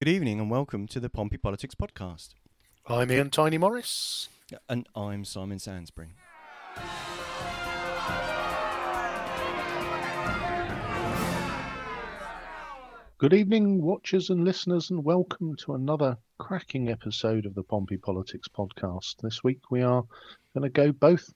[0.00, 2.28] Good evening and welcome to the Pompey Politics Podcast.
[2.86, 4.28] I'm Ian Tiny Morris.
[4.68, 6.10] And I'm Simon Sansbury.
[13.18, 18.46] Good evening, watchers and listeners, and welcome to another cracking episode of the Pompey Politics
[18.46, 19.16] Podcast.
[19.20, 20.04] This week we are
[20.54, 21.28] going to go both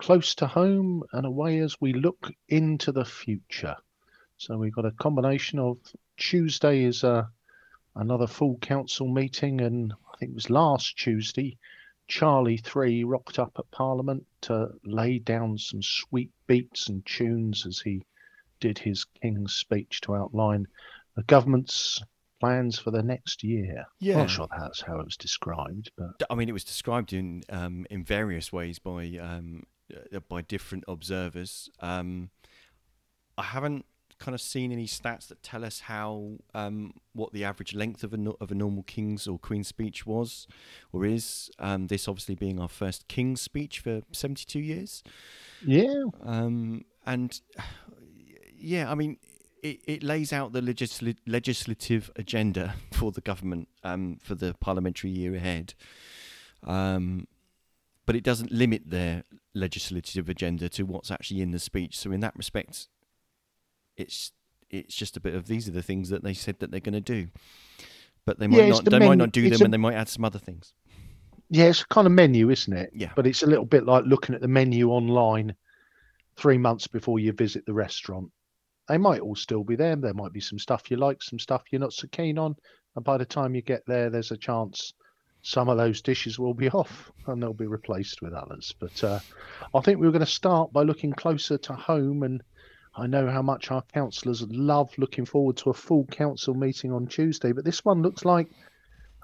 [0.00, 3.76] close to home and away as we look into the future.
[4.38, 5.78] So we've got a combination of
[6.16, 7.28] Tuesday is a
[7.96, 11.56] another full council meeting, and I think it was last Tuesday,
[12.08, 17.80] Charlie Three rocked up at Parliament to lay down some sweet beats and tunes as
[17.80, 18.04] he
[18.60, 20.66] did his King's speech to outline
[21.16, 22.02] the government's
[22.40, 23.86] plans for the next year.
[24.00, 24.14] Yeah.
[24.14, 27.42] I'm not sure that's how it was described, but I mean, it was described in
[27.48, 29.64] um, in various ways by um,
[29.94, 31.70] uh, by different observers.
[31.80, 32.30] Um,
[33.38, 33.86] I haven't
[34.24, 38.12] kind of seen any stats that tell us how um, what the average length of
[38.14, 40.46] a no- of a normal king's or queen's speech was
[40.92, 41.50] or is.
[41.58, 45.02] Um, this obviously being our first king's speech for seventy two years.
[45.66, 47.40] yeah, Um, and
[48.56, 49.18] yeah, I mean,
[49.62, 55.10] it, it lays out the legisl- legislative agenda for the government um, for the parliamentary
[55.10, 55.74] year ahead.
[56.62, 57.26] Um,
[58.06, 61.96] but it doesn't limit their legislative agenda to what's actually in the speech.
[61.98, 62.88] So in that respect,
[63.96, 64.32] it's
[64.70, 66.94] it's just a bit of these are the things that they said that they're going
[66.94, 67.28] to do,
[68.24, 68.84] but they might Yeah, not.
[68.84, 70.72] the They might not do it's them, a- and they might add some other things.
[71.50, 72.90] yeah, it's kind of menu, isn't it?
[72.94, 73.12] Yeah.
[73.14, 75.54] But it's a little bit like looking at the menu online
[76.36, 78.30] three months before you visit the restaurant.
[78.88, 79.94] They might all still be there.
[79.96, 82.56] There might be some stuff you like, some stuff you're not so keen on.
[82.96, 84.92] And by the time you get there, there's a chance
[85.42, 88.74] some of those dishes will be off and they'll be replaced with others.
[88.80, 89.20] But uh,
[89.74, 92.24] I think we were going to start by looking closer to home.
[92.24, 92.42] And
[92.96, 97.06] I know how much our councillors love looking forward to a full council meeting on
[97.06, 97.52] Tuesday.
[97.52, 98.48] But this one looks like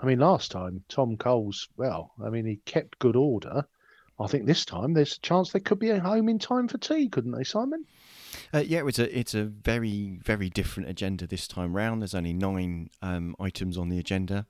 [0.02, 3.66] I mean, last time Tom Coles, well, I mean, he kept good order.
[4.18, 6.78] I think this time there's a chance they could be at home in time for
[6.78, 7.84] tea, couldn't they, Simon?
[8.52, 12.02] Uh, yeah, it's a it's a very very different agenda this time round.
[12.02, 14.46] There's only nine um, items on the agenda,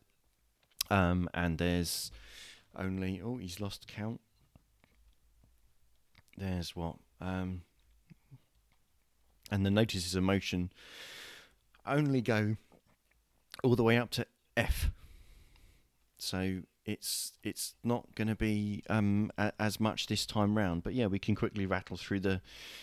[0.90, 2.10] um, and there's
[2.76, 4.20] only oh he's lost count.
[6.36, 7.62] There's what, um,
[9.50, 10.72] and the notices of motion
[11.86, 12.56] only go
[13.62, 14.90] all the way up to F.
[16.18, 20.82] So it's it's not going to be um, a, as much this time round.
[20.82, 22.40] But yeah, we can quickly rattle through the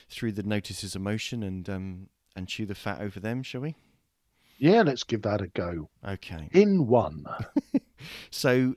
[0.10, 3.76] through the notices of motion and um, and chew the fat over them, shall we?
[4.60, 5.90] Yeah, let's give that a go.
[6.08, 6.50] Okay.
[6.52, 7.26] In one.
[8.30, 8.76] So,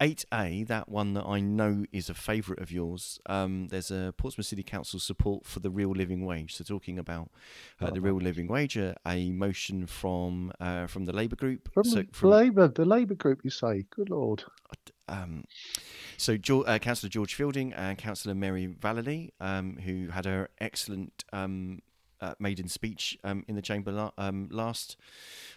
[0.00, 4.46] 8A, that one that I know is a favourite of yours, um, there's a Portsmouth
[4.46, 6.54] City Council support for the real living wage.
[6.56, 7.30] So, talking about
[7.80, 8.02] uh, the Oh.
[8.02, 11.70] real living wage, uh, a motion from uh, from the Labour group.
[11.72, 13.84] From, so, the Labour, the Labour group, you say.
[13.90, 14.44] Good Lord.
[15.08, 15.44] um,
[16.16, 16.36] so
[16.66, 21.82] uh, Councillor George Fielding and Councillor Mary Vallely, um, who had her excellent um,
[22.20, 24.96] uh, maiden speech um, in the chamber la- um, last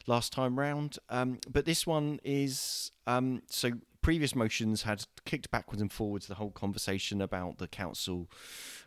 [0.08, 0.98] last time round.
[1.10, 3.72] Um, but this one is um, so
[4.03, 8.30] previous motions had kicked backwards and forwards the whole conversation about the council.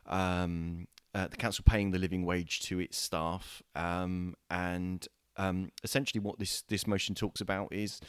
[0.06, 6.20] Um, uh, the council paying the living wage to its staff, um, and um, essentially
[6.20, 8.00] what this this motion talks about is,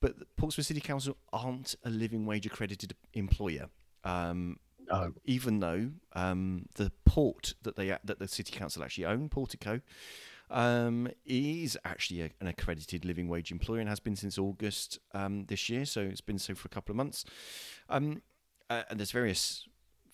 [0.00, 3.68] but Portsmouth City Council aren't a living wage accredited employer.
[4.04, 4.58] Um,
[4.90, 5.12] No.
[5.24, 9.80] even though um, the port that they that the city council actually own, Portico,
[10.50, 15.44] um, is actually a, an accredited living wage employer and has been since August um,
[15.46, 15.84] this year.
[15.84, 17.24] So it's been so for a couple of months.
[17.88, 18.22] Um,
[18.68, 19.66] uh, and there's various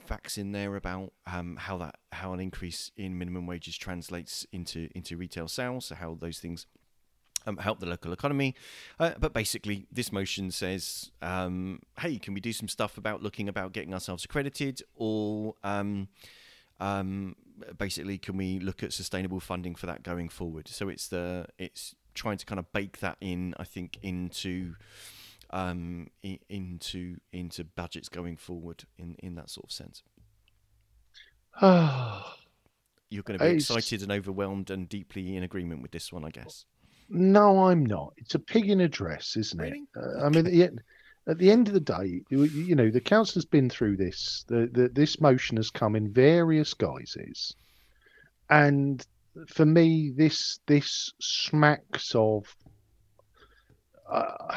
[0.06, 4.88] facts in there about um, how that how an increase in minimum wages translates into
[4.94, 5.86] into retail sales.
[5.86, 6.66] So how those things
[7.46, 8.54] um, help the local economy.
[8.98, 13.48] Uh, but basically, this motion says, um, hey, can we do some stuff about looking
[13.48, 16.08] about getting ourselves accredited, or um,
[16.80, 17.36] um,
[17.78, 20.68] basically, can we look at sustainable funding for that going forward?
[20.68, 24.74] So it's the it's trying to kind of bake that in, I think, into
[25.50, 30.02] um, i- into into budgets going forward in in that sort of sense.
[33.10, 36.24] You're going to be It's- excited and overwhelmed and deeply in agreement with this one,
[36.24, 36.64] I guess.
[37.10, 38.14] no, I'm not.
[38.16, 39.82] It's a pig in a dress, isn't Really?
[39.94, 40.00] it?
[40.02, 40.82] Uh, I mean, end,
[41.26, 44.44] at the end of the day, you, know, the council's been through this.
[44.48, 47.54] The, the this motion has come in various guises,
[48.50, 49.04] and
[49.48, 52.44] for me, this this smacks of.
[54.10, 54.56] Uh,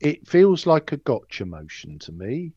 [0.00, 2.52] it feels like a gotcha motion to me,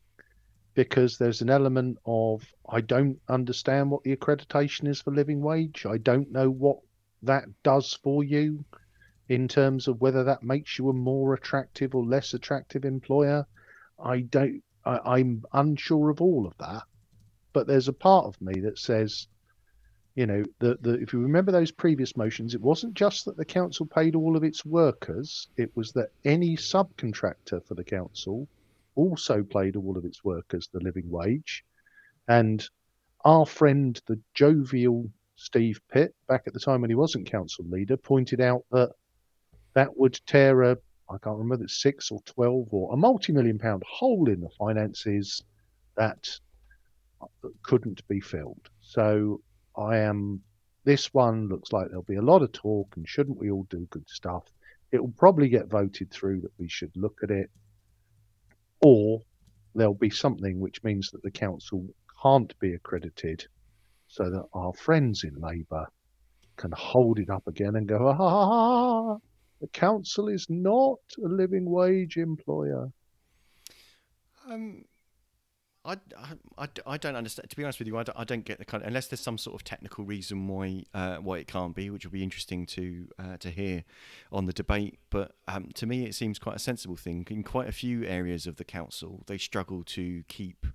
[0.74, 5.86] because there's an element of I don't understand what the accreditation is for living wage.
[5.86, 6.78] I don't know what
[7.22, 8.64] that does for you
[9.28, 13.46] in terms of whether that makes you a more attractive or less attractive employer.
[14.02, 14.62] I don't.
[14.84, 16.84] I, I'm unsure of all of that,
[17.52, 19.28] but there's a part of me that says,
[20.14, 23.44] you know, that the, if you remember those previous motions, it wasn't just that the
[23.44, 28.48] council paid all of its workers; it was that any subcontractor for the council
[28.94, 31.64] also paid all of its workers the living wage,
[32.28, 32.68] and
[33.24, 37.96] our friend, the jovial Steve Pitt, back at the time when he wasn't council leader,
[37.96, 38.92] pointed out that
[39.78, 40.76] that would tear a
[41.10, 45.42] I can't remember it's six or twelve or a multi-million pound hole in the finances
[45.96, 46.28] that
[47.62, 48.68] couldn't be filled.
[48.80, 49.40] So
[49.76, 50.42] I am.
[50.84, 53.86] This one looks like there'll be a lot of talk, and shouldn't we all do
[53.90, 54.44] good stuff?
[54.92, 57.50] It will probably get voted through that we should look at it,
[58.82, 59.22] or
[59.74, 61.86] there'll be something which means that the council
[62.22, 63.46] can't be accredited,
[64.08, 65.86] so that our friends in Labour
[66.56, 69.16] can hold it up again and go, ah,
[69.60, 72.90] the council is not a living wage employer.
[74.48, 74.84] Um,
[75.84, 75.96] I,
[76.56, 77.50] I, I don't understand.
[77.50, 78.82] To be honest with you, I don't, I don't get the kind.
[78.82, 82.04] Of, unless there's some sort of technical reason why uh, why it can't be, which
[82.04, 83.84] will be interesting to uh, to hear
[84.32, 84.98] on the debate.
[85.10, 87.26] But um, to me, it seems quite a sensible thing.
[87.30, 90.66] In quite a few areas of the council, they struggle to keep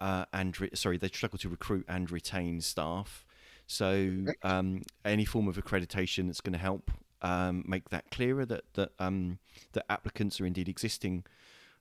[0.00, 3.26] uh, and re- sorry, they struggle to recruit and retain staff.
[3.66, 6.90] So um, any form of accreditation that's going to help
[7.22, 9.38] um, make that clearer that that um,
[9.72, 11.24] that applicants or indeed existing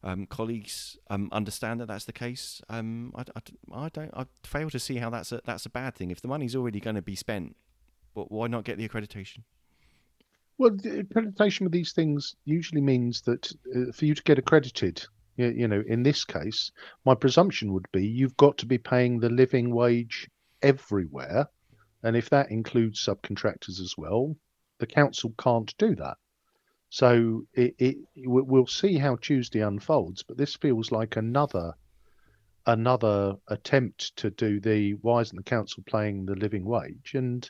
[0.03, 2.61] um, colleagues um, understand that that's the case.
[2.69, 4.13] Um, I, I, I, don't.
[4.13, 6.11] I fail to see how that's a that's a bad thing.
[6.11, 7.55] If the money's already going to be spent,
[8.15, 9.39] but why not get the accreditation?
[10.57, 15.05] Well, the accreditation with these things usually means that uh, for you to get accredited,
[15.37, 16.71] you, you know, in this case,
[17.05, 20.29] my presumption would be you've got to be paying the living wage
[20.61, 21.47] everywhere,
[22.03, 24.35] and if that includes subcontractors as well,
[24.79, 26.17] the council can't do that.
[26.89, 31.73] So it, it we'll see how Tuesday unfolds, but this feels like another
[32.65, 37.13] another attempt to do the why isn't the council playing the living wage?
[37.13, 37.49] And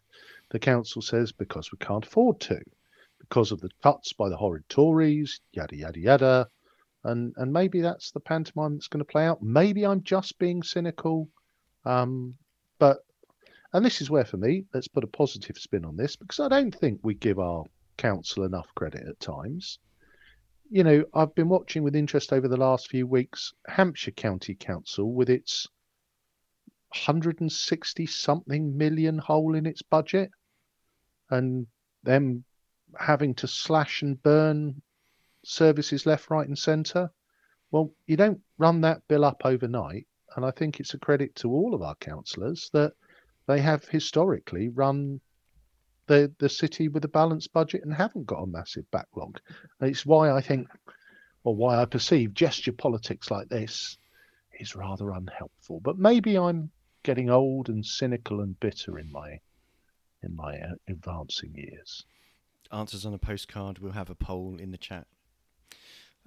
[0.49, 2.59] the council says because we can't afford to,
[3.19, 6.49] because of the cuts by the horrid Tories, yada yada yada.
[7.03, 9.41] And and maybe that's the pantomime that's going to play out.
[9.41, 11.29] Maybe I'm just being cynical,
[11.85, 12.35] um,
[13.73, 16.47] and this is where for me, let's put a positive spin on this because I
[16.47, 17.65] don't think we give our
[17.97, 19.77] council enough credit at times.
[20.71, 25.13] You know, I've been watching with interest over the last few weeks Hampshire County Council
[25.13, 25.67] with its
[26.89, 30.31] 160 something million hole in its budget
[31.29, 31.67] and
[32.03, 32.43] them
[32.97, 34.81] having to slash and burn
[35.43, 37.11] services left, right, and centre.
[37.71, 40.07] Well, you don't run that bill up overnight.
[40.35, 42.93] And I think it's a credit to all of our councillors that
[43.49, 45.19] they have historically run
[46.05, 49.39] the the city with a balanced budget and haven't got a massive backlog.
[49.79, 50.67] And it's why I think,
[51.43, 53.97] or why I perceive gesture politics like this
[54.59, 55.79] is rather unhelpful.
[55.79, 56.69] But maybe I'm
[57.01, 59.39] getting old and cynical and bitter in my
[60.21, 62.05] in my uh, advancing years.
[62.71, 63.79] Answers on a postcard.
[63.79, 65.07] We'll have a poll in the chat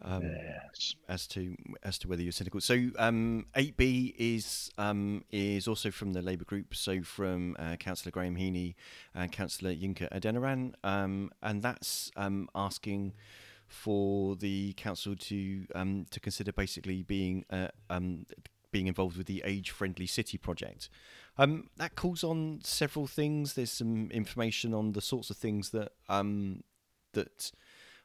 [0.00, 0.94] um, yes.
[1.08, 2.60] as to as to whether you're cynical.
[2.60, 8.10] So um, 8B is um, is also from the Labour group, so from uh, Councillor
[8.10, 8.74] Graham Heaney
[9.14, 13.12] and Councillor Yinka Adeniran, um, and that's um, asking
[13.66, 17.68] for the council to um, to consider basically being uh,
[18.72, 20.88] being involved with the Age Friendly City project.
[21.38, 23.54] Um, that calls on several things.
[23.54, 26.64] There's some information on the sorts of things that um,
[27.12, 27.52] that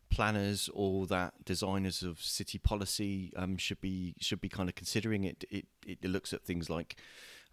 [0.10, 5.24] planners or that designers of city policy um, should be should be kind of considering
[5.24, 5.44] it.
[5.50, 6.98] It it looks at things like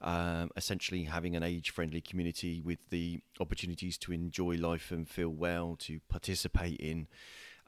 [0.00, 5.76] um, essentially having an age-friendly community with the opportunities to enjoy life and feel well,
[5.80, 7.06] to participate in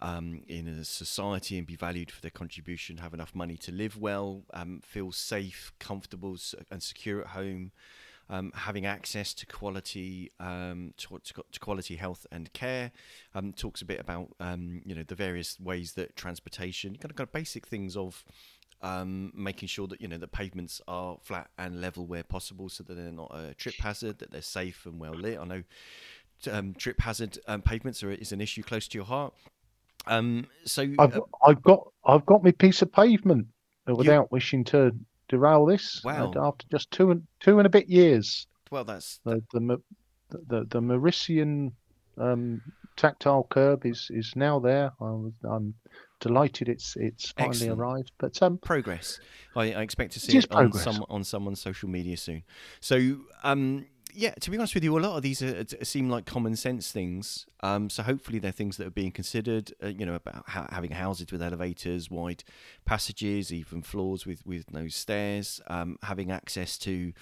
[0.02, 3.96] um, in a society and be valued for their contribution, have enough money to live
[3.96, 6.36] well, um, feel safe, comfortable,
[6.70, 7.72] and secure at home
[8.28, 12.90] um, having access to quality um, to, to, to, quality health and care.
[13.34, 17.16] Um, talks a bit about um, you know the various ways that transportation, kind of,
[17.16, 18.24] kind of basic things of
[18.82, 22.82] um, making sure that you know the pavements are flat and level where possible, so
[22.84, 25.38] that they're not a trip hazard, that they're safe and well lit.
[25.38, 25.62] I know
[26.50, 29.34] um, trip hazard pavements are, is an issue close to your heart.
[30.64, 33.46] so I've, uh, I've got I've got my piece of pavement
[33.86, 34.94] without you, wishing to
[35.28, 36.02] derail this.
[36.04, 36.32] Wow!
[36.36, 38.46] After just two and two and a bit years.
[38.70, 39.80] Well, that's the the
[40.30, 41.72] the, the Mauritian
[42.18, 42.62] um,
[42.96, 44.92] tactile curb is is now there.
[45.00, 45.74] I'm, I'm
[46.20, 47.80] delighted it's it's finally Excellent.
[47.80, 48.12] arrived.
[48.18, 49.20] But um, progress.
[49.54, 52.42] I, I expect to see it, it on some on someone's social media soon.
[52.80, 56.24] So um, yeah, to be honest with you, a lot of these are, seem like
[56.24, 57.46] common sense things.
[57.60, 59.72] Um, so hopefully they're things that are being considered.
[59.82, 62.42] Uh, you know, about ha- having houses with elevators, wide
[62.86, 67.12] passages, even floors with with no stairs, um, having access to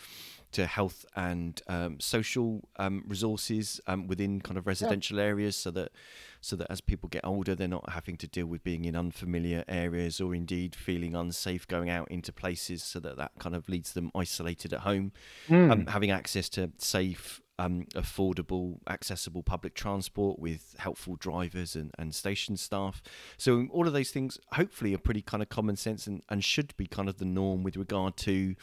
[0.55, 5.25] to health and um, social um, resources um, within kind of residential yeah.
[5.25, 5.93] areas, so that
[6.41, 9.65] so that as people get older, they're not having to deal with being in unfamiliar
[9.69, 13.93] areas or indeed feeling unsafe going out into places, so that that kind of leads
[13.93, 15.13] them isolated at home.
[15.49, 15.89] Mm.
[15.89, 22.57] having access to safe, um, affordable, accessible public transport with helpful drivers and, and station
[22.57, 23.03] staff.
[23.37, 26.77] So all of those things hopefully are pretty kind of common sense and, and should
[26.77, 28.57] be kind of the norm with regard to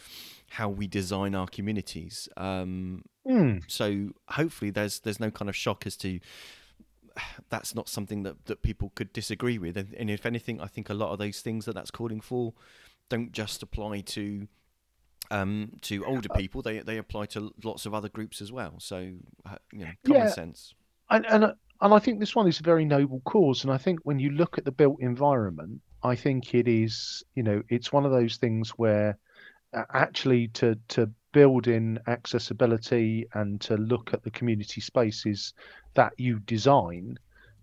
[0.52, 2.28] how we design our communities.
[2.36, 3.64] Um, mm.
[3.68, 6.20] So hopefully there's there's no kind of shock as to
[7.50, 9.78] that's not something that, that people could disagree with.
[9.78, 12.54] And, and if anything, I think a lot of those things that that's calling for
[13.10, 14.48] don't just apply to
[15.30, 16.62] um, to older uh, people.
[16.62, 18.76] They they apply to lots of other groups as well.
[18.80, 19.14] So
[19.46, 20.30] uh, you know, common yeah.
[20.30, 20.74] sense.
[21.10, 21.46] And and
[21.80, 23.64] and I think this one is a very noble cause.
[23.64, 27.44] And I think when you look at the built environment, I think it is you
[27.44, 29.14] know it's one of those things where uh,
[29.74, 35.54] actually to to build in accessibility and to look at the community spaces
[35.94, 37.18] that you design,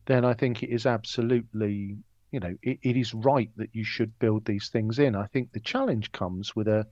[0.06, 1.98] then I think it is absolutely
[2.30, 5.14] you know it, it is right that you should build these things in.
[5.14, 6.86] I think the challenge comes with a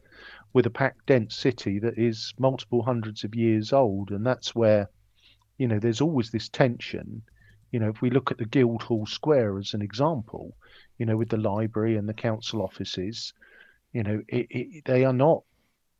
[0.53, 4.89] with a packed, dense city that is multiple hundreds of years old, and that's where,
[5.59, 7.23] you know, there's always this tension.
[7.73, 10.57] You know, if we look at the Guildhall Square as an example,
[10.99, 13.35] you know, with the library and the council offices,
[13.93, 15.43] you know, it, it, they are not,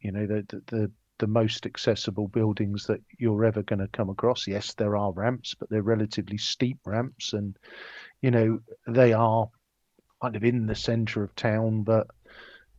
[0.01, 4.47] you know, the, the the most accessible buildings that you're ever going to come across.
[4.47, 7.57] Yes, there are ramps, but they're relatively steep ramps, and
[8.21, 9.49] you know they are
[10.21, 12.07] kind of in the centre of town, but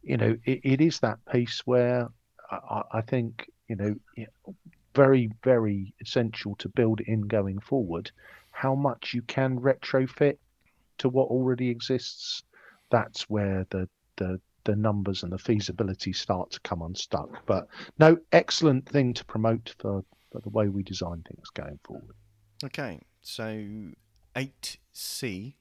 [0.08, 2.08] you know, it, it is that piece where
[2.50, 3.96] I, I think, you know,
[4.96, 8.10] very, very essential to build in going forward.
[8.52, 10.38] How much you can retrofit
[11.00, 12.42] to what already exists,
[12.90, 17.46] that's where the, the, the numbers and the feasibility start to come unstuck.
[17.48, 22.16] But no, excellent thing to promote for, for the way we design things going forward.
[22.64, 23.64] Okay, so
[24.36, 25.56] 8C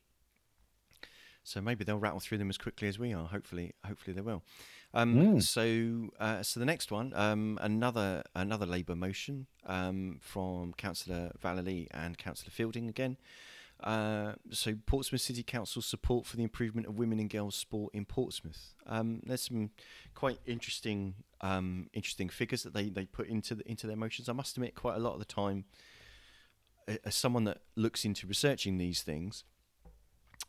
[1.47, 3.25] so maybe they'll rattle through them as quickly as we are.
[3.29, 4.43] Hopefully, hopefully they will.
[4.93, 5.43] Um, mm.
[5.43, 11.87] So, uh, so the next one, um, another another Labour motion um, from Councillor Vallely
[11.93, 13.17] and Councillor Fielding again.
[13.83, 18.05] Uh, so, Portsmouth City Council support for the improvement of women and girls sport in
[18.05, 18.75] Portsmouth.
[18.87, 19.71] Um, there's some
[20.15, 24.29] quite interesting um, interesting figures that they, they put into the, into their motions.
[24.29, 25.67] I must admit, quite a lot of the time,
[27.05, 29.45] as someone that looks into researching these things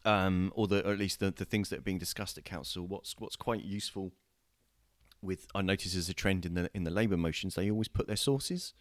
[0.05, 2.87] um, or, the, or at least the, the things that are being discussed at council.
[2.87, 4.13] What's what's quite useful
[5.21, 8.07] with I notice as a trend in the in the Labour motions, they always put
[8.07, 8.73] their sources.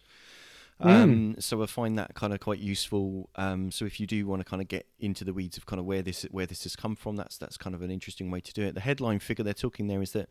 [0.81, 0.87] Hmm.
[0.87, 1.43] Um, mm.
[1.43, 3.29] So I find that kind of quite useful.
[3.35, 5.79] Um, so if you do want to kind of get into the weeds of kind
[5.79, 8.41] of where this where this has come from, that's that's kind of an interesting way
[8.41, 8.75] to do it.
[8.75, 10.29] The headline figure they're talking there is that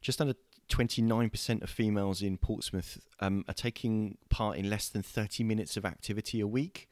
[0.00, 0.34] just under
[0.68, 5.84] 29% of females in Portsmouth um, are taking part in less than 30 minutes of
[5.84, 6.88] activity a week.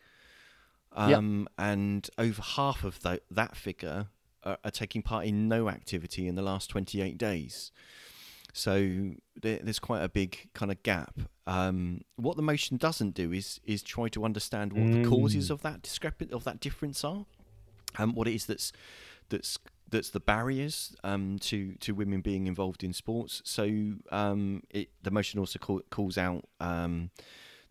[0.92, 1.52] Um, yep.
[1.58, 4.06] And over half of the, that figure
[4.42, 7.70] are, are, taking part in no activity in the last 28 days.
[8.56, 9.10] So
[9.42, 11.20] there, there's quite a big kind of gap.
[11.46, 15.02] Um, what the motion doesn't do is is try to understand what mm.
[15.02, 15.50] the causes mm.
[15.50, 17.26] of that discrepant of that difference are,
[17.98, 18.72] and what it is that's
[19.28, 19.58] that's
[19.90, 23.42] that's the barriers um, to to women being involved in sports.
[23.44, 23.64] So
[24.10, 27.10] um, it, the motion also call, calls out um,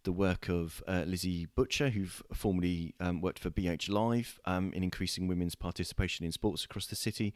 [0.03, 4.83] the work of uh, Lizzie Butcher, who formerly um, worked for BH Live um, in
[4.83, 7.33] increasing women's participation in sports across the city.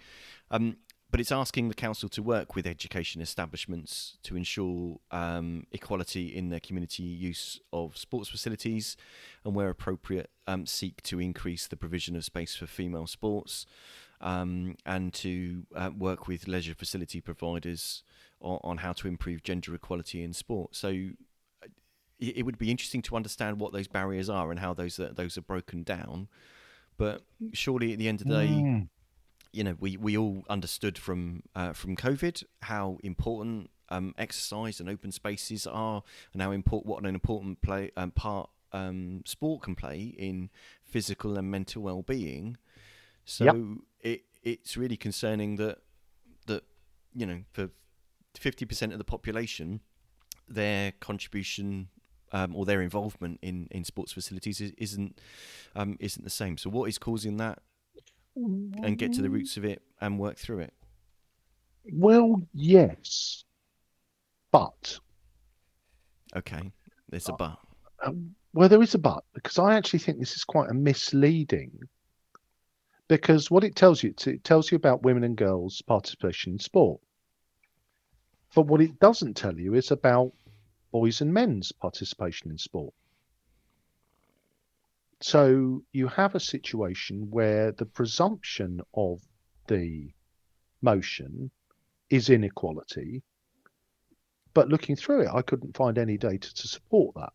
[0.52, 0.78] Um,
[1.12, 6.50] but it's asking the council to work with education establishments to ensure um, equality in
[6.50, 8.96] their community use of sports facilities
[9.44, 13.66] and, where appropriate, um, seek to increase the provision of space for female sports
[14.22, 18.04] um, and to uh, work with leisure facility providers
[18.42, 20.76] on, on, how to improve gender equality in sport.
[20.76, 21.10] So
[22.20, 25.38] it would be interesting to understand what those barriers are and how those are, those
[25.38, 26.28] are broken down.
[26.98, 27.22] But
[27.54, 28.90] surely, at the end of the day, mm.
[29.52, 34.90] You know, we, we all understood from uh, from COVID how important um, exercise and
[34.90, 36.04] open spaces are,
[36.34, 40.50] and how important what an important play um, part um, sport can play in
[40.84, 42.58] physical and mental well being.
[43.26, 43.56] So yep.
[44.02, 45.80] it it's really concerning that
[46.46, 46.64] that
[47.14, 47.70] you know for
[48.36, 49.82] fifty percent of the population,
[50.48, 51.90] their contribution
[52.32, 55.20] um, or their involvement in, in sports facilities is, isn't
[55.76, 56.58] um, isn't the same.
[56.58, 57.60] So what is causing that,
[58.84, 60.74] and get to the roots of it and work through it.
[61.92, 63.44] Well, yes,
[64.52, 65.00] but
[66.36, 66.72] okay,
[67.10, 67.58] There's a but.
[68.04, 71.80] Um, well, there is a but because I actually think this is quite a misleading.
[73.08, 77.02] Because what it tells you, it tells you about women and girls' participation in sport.
[78.54, 80.34] But what it doesn't tell you is about
[80.92, 82.94] boys and men's participation in sport.
[85.22, 89.20] So you have a situation where the presumption of
[89.68, 90.12] the
[90.82, 91.52] motion
[92.10, 93.22] is inequality.
[94.54, 97.34] But looking through it, I couldn't find any data to support that.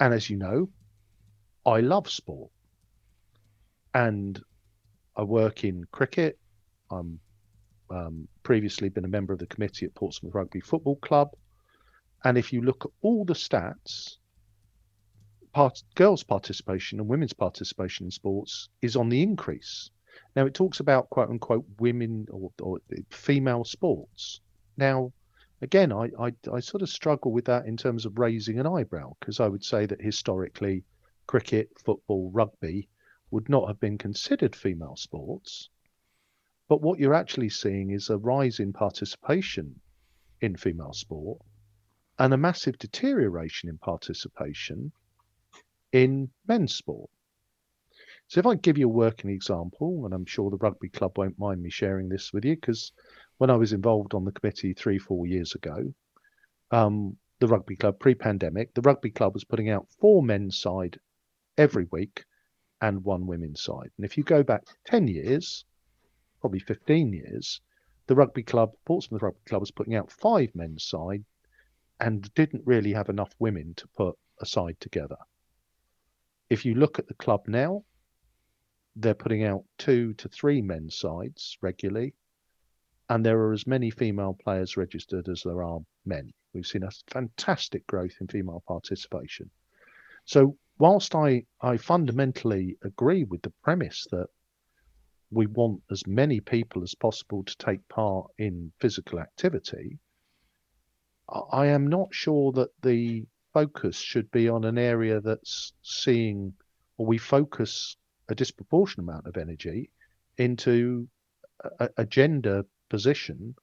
[0.00, 0.68] And as you know,
[1.64, 2.50] I love sport.
[3.94, 4.40] And
[5.16, 6.38] I work in cricket.
[6.90, 7.18] I'm
[7.88, 11.30] um, previously been a member of the committee at Portsmouth Rugby Football Club.
[12.24, 14.16] And if you look at all the stats,
[15.56, 19.90] part, girls' participation and women's participation in sports is on the increase.
[20.34, 24.42] Now, it talks about quote unquote women or, or female sports.
[24.76, 25.14] Now,
[25.62, 29.14] again, I, I, I, sort of struggle with that in terms of raising an eyebrow
[29.18, 30.84] because I would say that historically,
[31.26, 32.90] cricket, football, rugby
[33.30, 35.70] would not have been considered female sports.
[36.68, 39.80] But what you're actually seeing is a rise in participation
[40.38, 41.40] in female sport
[42.18, 44.92] and a massive deterioration in participation
[45.96, 47.08] in men's sport.
[48.28, 51.38] So if I give you a working example, and I'm sure the rugby club won't
[51.38, 52.92] mind me sharing this with you, because
[53.38, 55.94] when I was involved on the committee three, four years ago,
[56.70, 61.00] um, the rugby club pre-pandemic, the rugby club was putting out four men's side
[61.56, 62.24] every week
[62.82, 63.90] and one women's side.
[63.96, 65.64] And if you go back 10 years,
[66.42, 67.62] probably 15 years,
[68.06, 71.24] the rugby club, Portsmouth Rugby Club, was putting out five men's side
[71.98, 75.16] and didn't really have enough women to put a side together.
[76.48, 77.84] If you look at the club now,
[78.94, 82.14] they're putting out two to three men's sides regularly,
[83.08, 86.32] and there are as many female players registered as there are men.
[86.52, 89.50] We've seen a fantastic growth in female participation.
[90.24, 94.28] So, whilst I, I fundamentally agree with the premise that
[95.30, 99.98] we want as many people as possible to take part in physical activity,
[101.28, 106.52] I am not sure that the focus should be on an area that's seeing,
[106.98, 107.96] or we focus
[108.28, 109.88] a disproportionate amount of energy
[110.36, 111.08] into
[111.80, 113.54] a, a gender position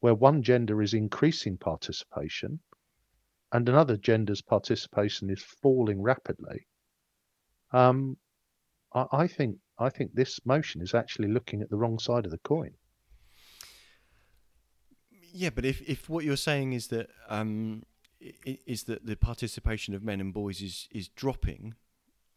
[0.00, 2.58] where one gender is increasing participation
[3.52, 6.66] and another gender's participation is falling rapidly.
[7.72, 8.16] Um,
[8.92, 12.32] I, I think I think this motion is actually looking at the wrong side of
[12.32, 12.72] the coin.
[15.32, 17.84] Yeah, but if, if what you're saying is that um,
[18.20, 21.74] is that the participation of men and boys is is dropping,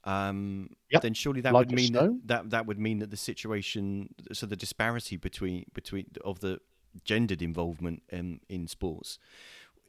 [0.04, 1.02] um, yep.
[1.02, 4.46] then surely that like would mean that, that that would mean that the situation, so
[4.46, 6.60] the disparity between between of the
[7.04, 9.20] gendered involvement in in sports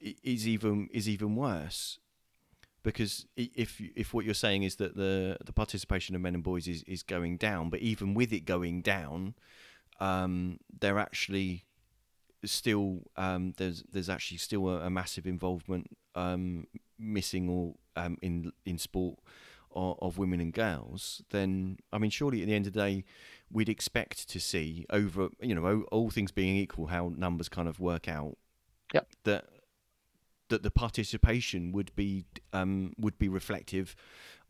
[0.00, 1.98] is even is even worse
[2.82, 6.66] because if if what you're saying is that the the participation of men and boys
[6.66, 9.34] is, is going down, but even with it going down,
[10.00, 11.64] um, they're actually
[12.44, 16.66] still um, there's there's actually still a, a massive involvement um,
[16.98, 19.18] missing or um, in in sport
[19.74, 23.04] of, of, women and girls, then I mean, surely at the end of the day,
[23.50, 27.80] we'd expect to see over you know all things being equal, how numbers kind of
[27.80, 28.36] work out.
[28.92, 29.06] Yep.
[29.24, 29.44] That
[30.48, 33.94] that the participation would be um, would be reflective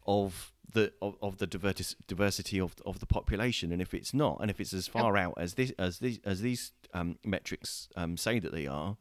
[0.07, 4.51] of the of, of the diversity of of the population, and if it's not, and
[4.51, 5.27] if it's as far yep.
[5.27, 8.97] out as this as these as these um, metrics um, say that they are,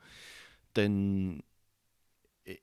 [0.73, 1.41] then
[2.45, 2.59] it,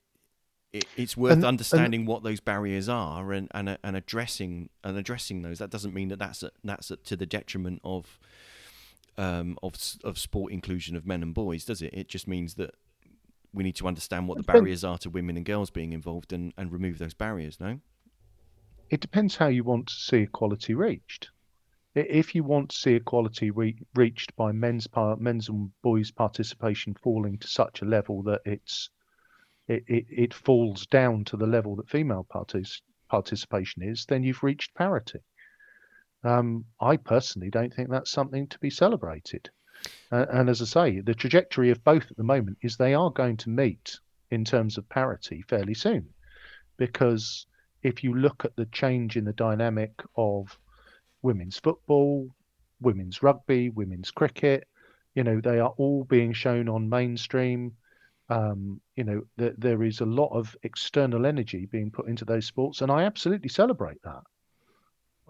[0.73, 4.97] it it's worth and, understanding and, what those barriers are and, and and addressing and
[4.97, 5.59] addressing those.
[5.59, 8.19] That doesn't mean that that's a, that's a, to the detriment of
[9.17, 11.93] um, of of sport inclusion of men and boys, does it?
[11.93, 12.75] It just means that
[13.53, 16.53] we need to understand what the barriers are to women and girls being involved and,
[16.57, 17.59] and remove those barriers.
[17.59, 17.79] No
[18.89, 21.29] it depends how you want to see equality reached.
[21.97, 26.93] If you want to see equality re- reached by men's par- men's and boys' participation
[26.93, 28.89] falling to such a level that it's
[29.67, 34.43] it, it, it falls down to the level that female partic- participation is, then you've
[34.43, 35.19] reached parity.
[36.23, 39.49] Um, I personally don't think that's something to be celebrated.
[40.11, 43.11] Uh, and as I say, the trajectory of both at the moment is they are
[43.11, 43.99] going to meet
[44.31, 46.09] in terms of parity fairly soon,
[46.77, 47.45] because
[47.83, 50.57] if you look at the change in the dynamic of
[51.21, 52.29] women's football,
[52.81, 54.67] women's rugby, women's cricket,
[55.17, 57.73] you know, they are all being shown on mainstream.
[58.29, 62.45] Um, you know, th- there is a lot of external energy being put into those
[62.45, 64.21] sports, and I absolutely celebrate that.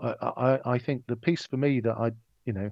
[0.02, 2.12] I, I, I think the piece for me that I,
[2.46, 2.70] you know,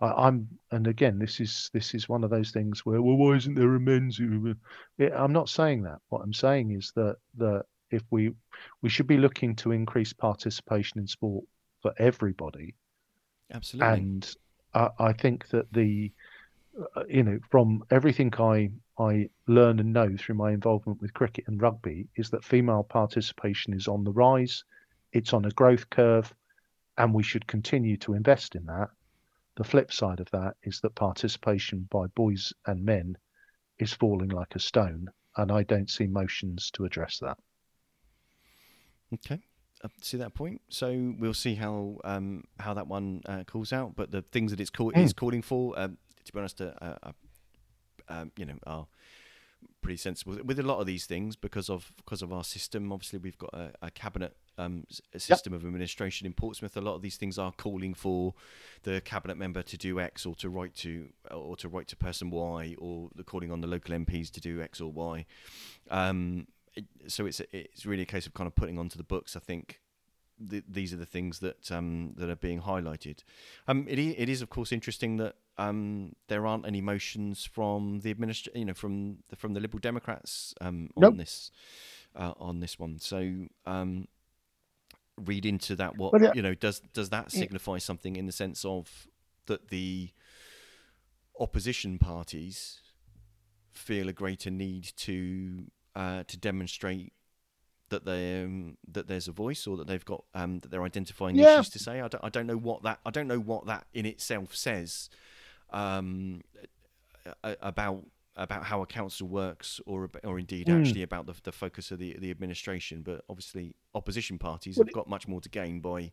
[0.00, 3.36] I, am and again, this is this is one of those things where, well, why
[3.36, 4.18] isn't there a men's?
[4.18, 5.98] I'm not saying that.
[6.08, 8.32] What I'm saying is that that if we
[8.82, 11.44] we should be looking to increase participation in sport
[11.86, 12.74] for everybody.
[13.52, 13.98] Absolutely.
[13.98, 14.36] And
[14.74, 16.10] I, I think that the
[16.96, 21.44] uh, you know from everything I I learn and know through my involvement with cricket
[21.46, 24.64] and rugby is that female participation is on the rise.
[25.12, 26.34] It's on a growth curve,
[26.98, 28.88] and we should continue to invest in that.
[29.54, 33.16] The flip side of that is that participation by boys and men
[33.78, 37.38] is falling like a stone, and I don't see motions to address that.
[39.14, 39.40] Okay,
[39.84, 40.62] I see that point.
[40.68, 43.94] So we'll see how um, how that one uh, calls out.
[43.94, 45.04] But the things that it's call- mm.
[45.04, 47.12] is calling for, um, to be honest, uh, uh,
[48.08, 48.86] um, you know, are
[49.82, 52.92] pretty sensible with a lot of these things because of because of our system.
[52.92, 55.60] Obviously, we've got a, a cabinet um, a system yep.
[55.60, 56.76] of administration in Portsmouth.
[56.76, 58.34] A lot of these things are calling for
[58.82, 62.30] the cabinet member to do X or to write to or to write to person
[62.30, 65.26] Y, or the calling on the local MPs to do X or Y.
[65.90, 66.46] Um,
[67.06, 69.36] so it's it's really a case of kind of putting onto the books.
[69.36, 69.80] I think
[70.38, 73.22] the, these are the things that um, that are being highlighted.
[73.68, 78.12] Um, it it is of course interesting that um, there aren't any motions from the
[78.12, 81.16] administ- you know from the from the Liberal Democrats um, on nope.
[81.16, 81.50] this
[82.14, 82.98] uh, on this one.
[82.98, 84.08] So um,
[85.24, 88.64] read into that what well, you know does does that signify something in the sense
[88.64, 89.08] of
[89.46, 90.10] that the
[91.38, 92.80] opposition parties
[93.72, 95.64] feel a greater need to
[95.96, 97.12] uh, to demonstrate
[97.88, 101.36] that they um, that there's a voice or that they've got um, that they're identifying
[101.36, 101.54] yeah.
[101.54, 102.00] issues to say.
[102.00, 105.08] I don't, I don't know what that I don't know what that in itself says
[105.70, 106.42] um,
[107.42, 108.04] about
[108.36, 110.78] about how a council works, or or indeed mm.
[110.78, 113.02] actually about the, the focus of the the administration.
[113.02, 116.12] But obviously, opposition parties well, have got much more to gain by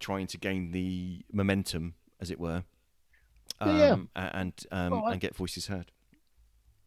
[0.00, 2.64] trying to gain the momentum, as it were,
[3.60, 4.30] um, yeah.
[4.32, 5.92] and um, well, I, and get voices heard.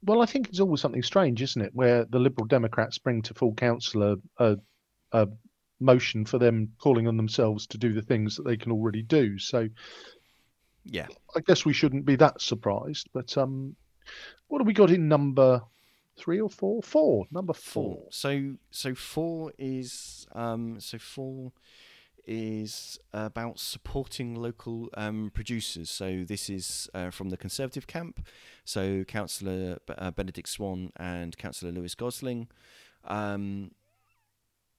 [0.04, 3.34] Well, I think it's always something strange, isn't it, where the Liberal Democrats bring to
[3.34, 4.58] full council a, a,
[5.12, 5.28] a
[5.80, 9.38] motion for them calling on themselves to do the things that they can already do.
[9.38, 9.68] So,
[10.86, 13.10] yeah, I guess we shouldn't be that surprised.
[13.14, 13.76] But um,
[14.48, 15.62] what have we got in number
[16.18, 16.82] three or four?
[16.82, 17.26] Four.
[17.32, 17.96] Number four.
[17.96, 18.08] four.
[18.12, 21.52] So so four is um so four
[22.30, 25.90] is about supporting local um, producers.
[25.90, 28.26] So this is uh, from the Conservative camp.
[28.64, 32.48] So Councillor uh, Benedict Swan and Councillor Lewis Gosling.
[33.06, 33.72] Um,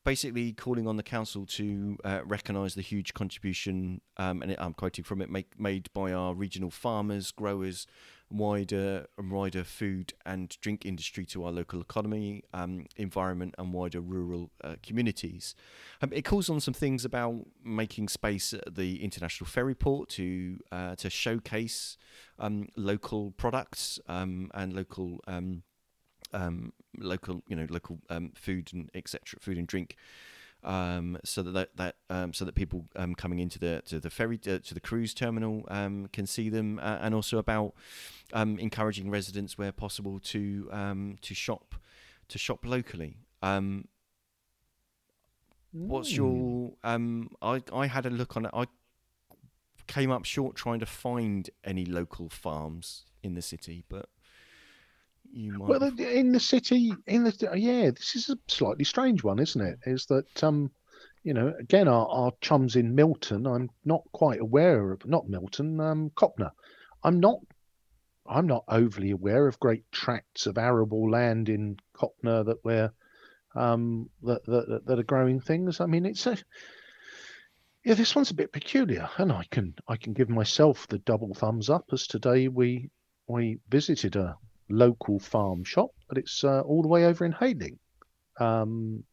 [0.05, 5.05] basically calling on the council to uh, recognise the huge contribution, um, and I'm quoting
[5.05, 7.87] from it, make, made by our regional farmers, growers,
[8.31, 14.01] wider and wider food and drink industry to our local economy, um, environment, and wider
[14.01, 15.55] rural uh, communities.
[16.01, 20.59] Um, it calls on some things about making space at the international ferry port to
[20.71, 21.97] uh, to showcase
[22.39, 25.21] um, local products um, and local.
[25.27, 25.63] Um,
[26.33, 27.99] um, local, you know, local
[28.37, 29.41] food and etc.
[29.41, 29.97] Food and drink
[30.65, 34.39] um, so that that, um, so that people um, coming into the to the ferry
[34.47, 37.75] uh, to the cruise terminal um, can see them, uh, and also about
[38.33, 41.75] um, encouraging residents where possible to um, to shop
[42.29, 43.19] to shop locally.
[45.73, 46.73] What's your
[47.41, 48.51] I I had a look on it.
[48.53, 48.67] I
[49.87, 54.09] came up short trying to find any local farms in the city, but
[55.33, 55.69] you might.
[55.69, 59.79] Well, in the city, in the yeah, this is a slightly strange one, isn't it?
[59.87, 60.71] Is that um,
[61.23, 65.05] you know, again, our, our chums in Milton, I'm not quite aware of.
[65.07, 66.51] Not Milton, um, Copnor.
[67.05, 67.39] I'm not.
[68.27, 72.93] I'm not overly aware of great tracts of arable land in Copnor that we're
[73.55, 75.81] um, that, that that are growing things.
[75.81, 76.37] I mean, it's a
[77.85, 81.35] yeah, this one's a bit peculiar, and I can I can give myself the double
[81.35, 82.91] thumbs up as today we
[83.27, 84.37] we visited a
[84.71, 87.79] local farm shop, but it's uh, all the way over in Hayling.
[88.39, 89.05] Um,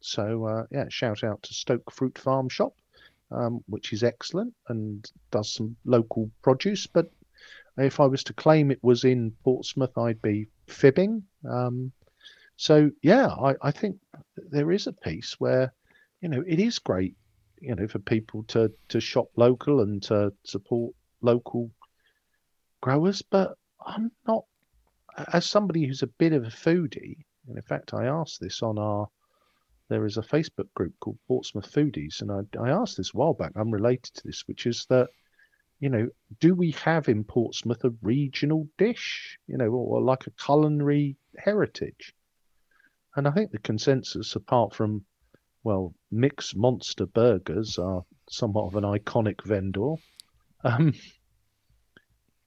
[0.00, 2.74] so uh, yeah, shout out to Stoke Fruit Farm Shop,
[3.30, 6.86] um, which is excellent and does some local produce.
[6.86, 7.10] But
[7.78, 11.22] if I was to claim it was in Portsmouth, I'd be fibbing.
[11.48, 11.92] Um,
[12.56, 13.98] so yeah, I, I think
[14.36, 15.72] there is a piece where
[16.20, 17.16] you know it is great,
[17.60, 21.70] you know, for people to to shop local and to support local
[22.80, 24.44] growers, but I'm not
[25.32, 28.78] as somebody who's a bit of a foodie, and in fact, I asked this on
[28.78, 29.08] our
[29.88, 33.34] there is a Facebook group called Portsmouth Foodies, and I, I asked this a while
[33.34, 35.08] back, I'm related to this, which is that,
[35.78, 36.08] you know,
[36.40, 41.16] do we have in Portsmouth a regional dish, you know, or, or like a culinary
[41.36, 42.14] heritage?
[43.14, 45.04] And I think the consensus, apart from,
[45.62, 49.94] well, Mick's Monster Burgers are somewhat of an iconic vendor.
[50.64, 50.94] Um,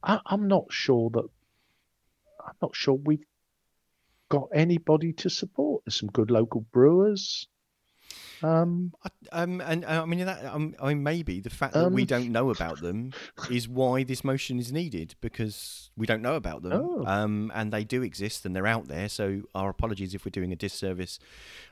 [0.01, 1.29] I, I'm not sure that
[2.47, 3.25] I'm not sure we've
[4.29, 5.83] got anybody to support.
[5.85, 7.47] There's some good local brewers.
[8.41, 10.45] Um, I- Um, and uh, I mean that.
[10.45, 13.11] Um, I mean, maybe the fact that we Um, don't know about them
[13.51, 16.73] is why this motion is needed because we don't know about them.
[16.73, 17.03] Oh.
[17.05, 19.09] Um, and they do exist and they're out there.
[19.09, 21.19] So our apologies if we're doing a disservice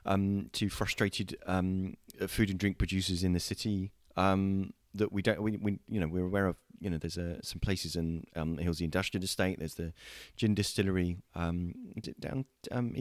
[0.05, 1.95] um, to frustrated um,
[2.27, 3.91] food and drink producers in the city.
[4.17, 6.57] Um, that we don't, we, we, you know, we're aware of.
[6.79, 9.59] You know, there's uh, some places in um, the Industrial Estate.
[9.59, 9.93] There's the
[10.35, 11.73] gin distillery um,
[12.19, 12.93] down um.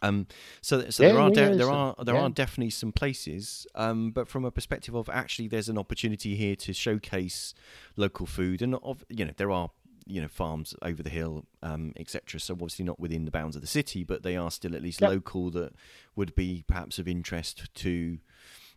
[0.00, 0.26] Um,
[0.60, 2.20] so, so Yeah, there are yeah, de- there are there yeah.
[2.22, 6.54] are definitely some places, um, but from a perspective of actually, there's an opportunity here
[6.56, 7.54] to showcase
[7.96, 9.70] local food, and of you know there are
[10.06, 12.38] you know farms over the hill, um, etc.
[12.38, 15.00] So obviously not within the bounds of the city, but they are still at least
[15.00, 15.10] Yep.
[15.10, 15.72] local that
[16.14, 18.18] would be perhaps of interest to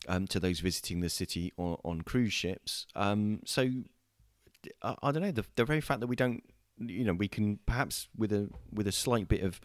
[0.07, 2.87] um, to those visiting the city on, on cruise ships.
[2.95, 3.69] Um, so
[4.81, 6.43] I, I don't know the the very fact that we don't,
[6.79, 9.59] you know, we can perhaps with a with a slight bit of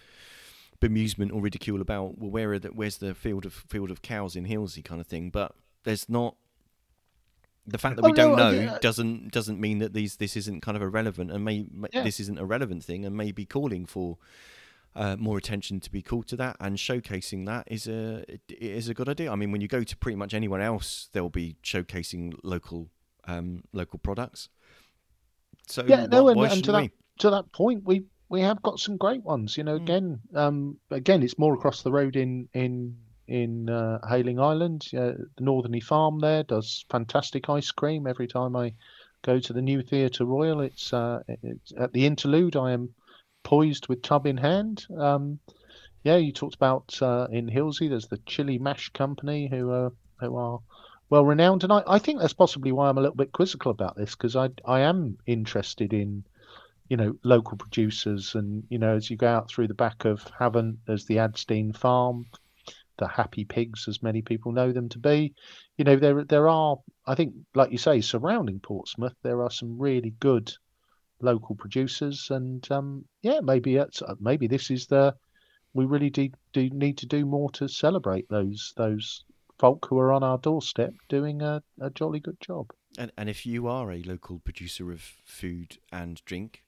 [0.80, 4.36] bemusement or ridicule about well where are the, where's the field of field of cows
[4.36, 5.52] in Hilsea kind of thing, but
[5.84, 6.36] there's not
[7.66, 10.36] the fact that Oh, we don't no, know get- doesn't doesn't mean that these this
[10.36, 12.02] isn't kind of irrelevant and may, may Yeah.
[12.02, 14.18] this isn't a relevant thing and may be calling for
[14.96, 18.94] uh, more attention to be called to that and showcasing that is a is a
[18.94, 19.30] good idea.
[19.30, 22.88] I mean, when you go to pretty much anyone else, they'll be showcasing local
[23.28, 24.48] um, local products.
[25.68, 26.90] So Yeah, no, and- and to we?
[27.18, 29.56] to that point, we we have got some great ones.
[29.56, 29.82] You know, Mm.
[29.82, 32.96] again, um, again, it's more across the road in in
[33.28, 34.86] in uh, Hayling Island.
[34.94, 38.06] Uh, the Northney Farm there does fantastic ice cream.
[38.06, 38.72] Every time I
[39.22, 42.54] go to the new Theatre Royal, it's uh, it's at the interlude.
[42.56, 42.94] I am
[43.46, 44.84] poised with tub in hand.
[44.98, 45.38] Um,
[46.02, 47.88] yeah, you talked about uh, in Hilsea.
[47.88, 50.58] There's the Chili Mash Company who are who are
[51.10, 53.96] well renowned, and I, I think that's possibly why I'm a little bit quizzical about
[53.96, 56.24] this because I I am interested in
[56.88, 60.24] you know local producers and you know as you go out through the back of
[60.40, 62.26] Havant, there's the Adsdean farm
[62.98, 65.34] the happy pigs as many people know them to be
[65.76, 69.78] you know there there are I think like you say surrounding Portsmouth there are some
[69.78, 70.50] really good
[71.20, 75.14] local producers and um yeah maybe it's, maybe this is the
[75.74, 79.24] we really do, do need to do more to celebrate those those
[79.58, 82.70] folk who are on our doorstep doing a, a jolly good job.
[82.98, 86.62] And, and if you are a local producer of food and drink,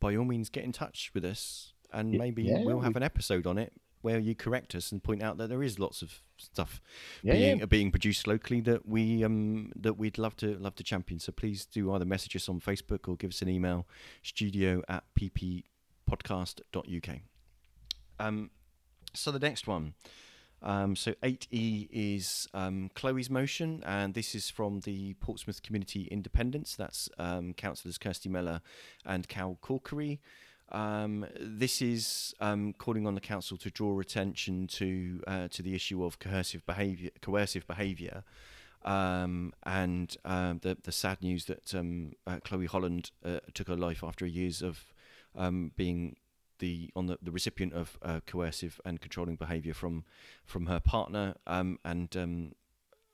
[0.00, 3.02] by all means get in touch with us and maybe yeah, we'll we- have an
[3.02, 6.20] episode on it where you correct us and point out that there is lots of
[6.36, 6.80] stuff
[7.22, 7.66] yeah being yeah.
[7.66, 11.18] being produced locally that we um that we'd love to love to champion.
[11.20, 13.86] So please do either message us on Facebook or give us an email
[14.22, 17.08] studio at pppodcast.uk.
[18.18, 18.50] Um
[19.14, 19.94] so the next one.
[20.60, 26.74] Um, so 8E is um, Chloe's motion, and this is from the Portsmouth Community Independence.
[26.74, 28.60] That's um, councillors Kirsty Mellor
[29.04, 30.18] and Cal Corkery.
[30.70, 35.74] Um, this is um, calling on the council to draw attention to uh, to the
[35.74, 38.24] issue of coercive behaviour, coercive behaviour,
[38.84, 43.76] um, and um, the the sad news that um, uh, Chloe Holland uh, took her
[43.76, 44.92] life after years of
[45.36, 46.16] um, being
[46.58, 50.04] the on the, the recipient of uh, coercive and controlling behaviour from
[50.44, 52.52] from her partner, and um,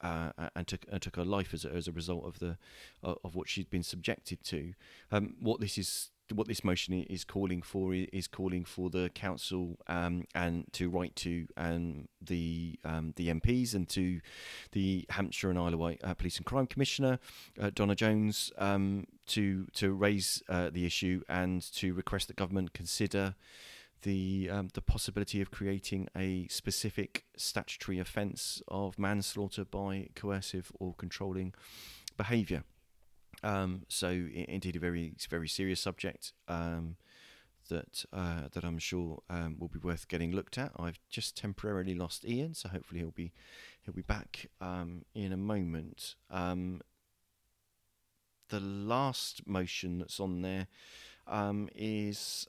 [0.04, 2.58] uh, and took uh, took her life as a, as a result of the
[3.02, 4.74] uh, of what she'd been subjected to.
[5.10, 9.78] Um, what this is what this motion is calling for is calling for the council
[9.88, 14.20] um, and to write to um, the um, the MPs and to
[14.72, 17.18] the Hampshire and Isle of Wight uh, Police and Crime Commissioner
[17.60, 22.72] uh, Donna Jones um, to to raise uh, the issue and to request that government
[22.72, 23.34] consider
[24.02, 30.94] the um, the possibility of creating a specific statutory offence of manslaughter by coercive or
[30.94, 31.52] controlling
[32.16, 32.64] behaviour.
[33.44, 36.96] Um, so, indeed, a very very serious subject um,
[37.68, 40.72] that uh, that I'm sure um, will be worth getting looked at.
[40.78, 43.32] I've just temporarily lost Ian, so hopefully he'll be
[43.82, 46.14] he'll be back um, in a moment.
[46.30, 46.80] Um,
[48.48, 50.66] the last motion that's on there
[51.26, 52.48] um, is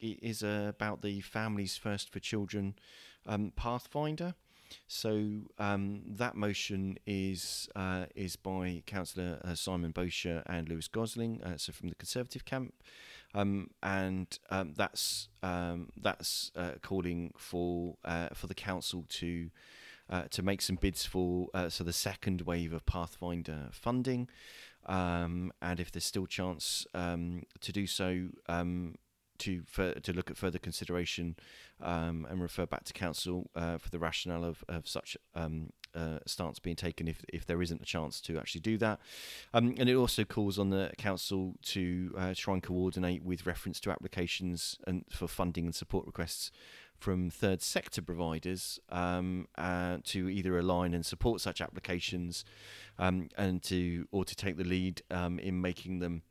[0.00, 2.74] is about the Families First for Children
[3.54, 4.34] Pathfinder.
[4.86, 11.42] So um, that motion is uh, is by Councillor uh, Simon Bosher and Lewis Gosling,
[11.42, 12.74] uh, so from the Conservative camp,
[13.34, 19.50] um, and um, that's um, that's uh, calling for uh, for the council to
[20.10, 24.28] uh, to make some bids for so the second wave of Pathfinder funding,
[24.86, 28.28] um, and if there's still chance um, to do so,
[29.42, 31.36] to for, to look at further consideration
[31.80, 36.18] um, and refer back to council uh, for the rationale of, of such um, uh,
[36.26, 39.00] stance being taken if if there isn't a chance to actually do that.
[39.52, 43.80] Um, and it also calls on the council to uh, try and coordinate with reference
[43.80, 46.50] to applications and for funding and support requests
[46.98, 52.44] from third sector providers um, uh, to either align and support such applications
[52.98, 56.22] um, and to or to take the lead um, in making them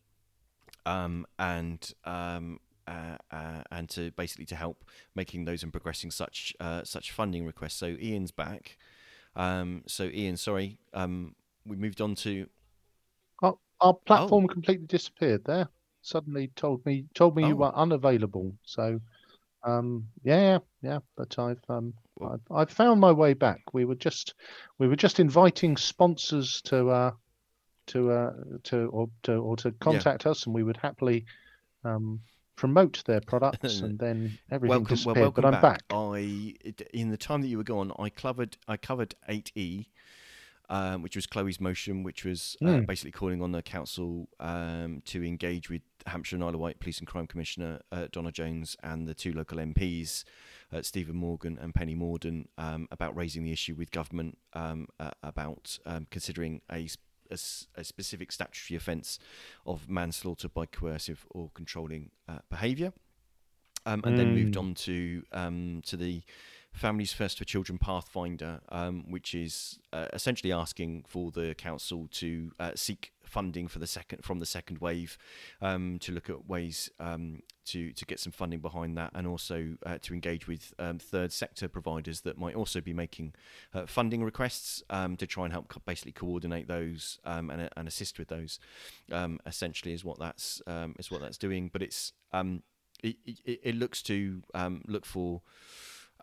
[0.85, 4.83] um, and um, uh, uh, and to basically to help
[5.15, 7.75] making those and progressing such uh, such funding requests.
[7.75, 8.77] So Ian's back.
[9.35, 12.47] Um, so Ian, sorry, we moved on to.
[13.41, 14.47] Our, our platform oh.
[14.47, 15.67] completely disappeared there.
[16.01, 17.47] Suddenly told me told me oh.
[17.47, 18.53] you were unavailable.
[18.63, 18.99] So
[19.63, 23.61] um, yeah, yeah, but I've um, I've, I've found my way back.
[23.73, 24.33] We were just
[24.79, 27.11] we were just inviting sponsors to uh,
[27.87, 28.31] to uh,
[28.63, 30.31] to or to or to contact yeah.
[30.31, 31.25] us, and we would happily
[31.83, 32.21] um,
[32.61, 35.17] promote their products, and then everything welcome, disappeared.
[35.17, 35.61] Well, but I'm back.
[35.61, 35.83] back.
[35.89, 36.53] I
[36.93, 39.87] in the time that you were gone, I covered I covered eight E.
[40.69, 42.85] Um, which was Chloe's motion, which was uh, mm.
[42.85, 46.99] basically calling on the council um, to engage with Hampshire and Isle of Wight Police
[46.99, 50.23] and Crime Commissioner uh, Donna Jones and the two local MPs,
[50.71, 55.11] uh, Stephen Morgan and Penny Mordaunt, um, about raising the issue with government um, uh,
[55.23, 56.87] about um, considering a,
[57.31, 59.19] a, a, specific statutory offence
[59.65, 62.93] of manslaughter by coercive or controlling uh, behaviour.
[63.85, 64.17] Um, and mm.
[64.17, 64.59] then moved hmm.
[64.59, 66.21] on to um, to the
[66.73, 72.51] Families First for Children Pathfinder, um, which is uh, essentially asking for the council to
[72.59, 75.17] uh, seek funding for the second from the second wave,
[75.61, 79.77] um, to look at ways um, to to get some funding behind that, and also
[79.85, 83.33] uh, to engage with um, third sector providers that might also be making
[83.73, 87.87] uh, funding requests um, to try and help co- basically coordinate those um, and, and
[87.87, 88.59] assist with those.
[89.45, 90.61] essentially, is what that's
[90.99, 92.13] is what that's doing, but it's
[93.03, 94.43] it, it, it looks to
[94.87, 95.41] look for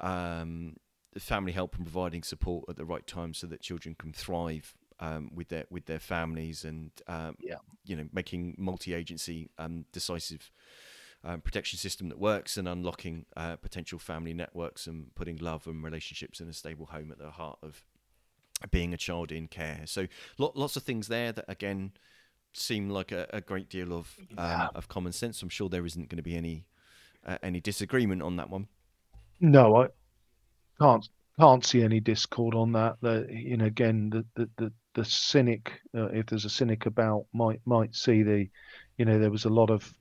[0.00, 0.76] um,
[1.18, 5.30] family help and providing support at the right time so that children can thrive um,
[5.34, 7.56] with their with their families and um, yeah.
[7.84, 10.50] you know making multi-agency um, decisive
[11.24, 15.82] um, protection system that works and unlocking uh, potential family networks and putting love and
[15.82, 17.82] relationships in a stable home at the heart of
[18.70, 19.82] being a child in care.
[19.86, 20.06] So
[20.38, 21.92] lots of things there that again
[22.52, 24.68] seem like a, a great deal of um, yeah.
[24.74, 25.42] of common sense.
[25.42, 26.66] I'm sure there isn't going to be any
[27.26, 28.68] uh, any disagreement on that one.
[29.40, 29.88] No, I
[30.80, 31.08] can't
[31.38, 32.96] can't see any discord on that.
[33.00, 37.26] The you know again the the the, the cynic, uh, if there's a cynic about,
[37.32, 38.48] might might see the,
[38.96, 39.94] you know, there was a lot of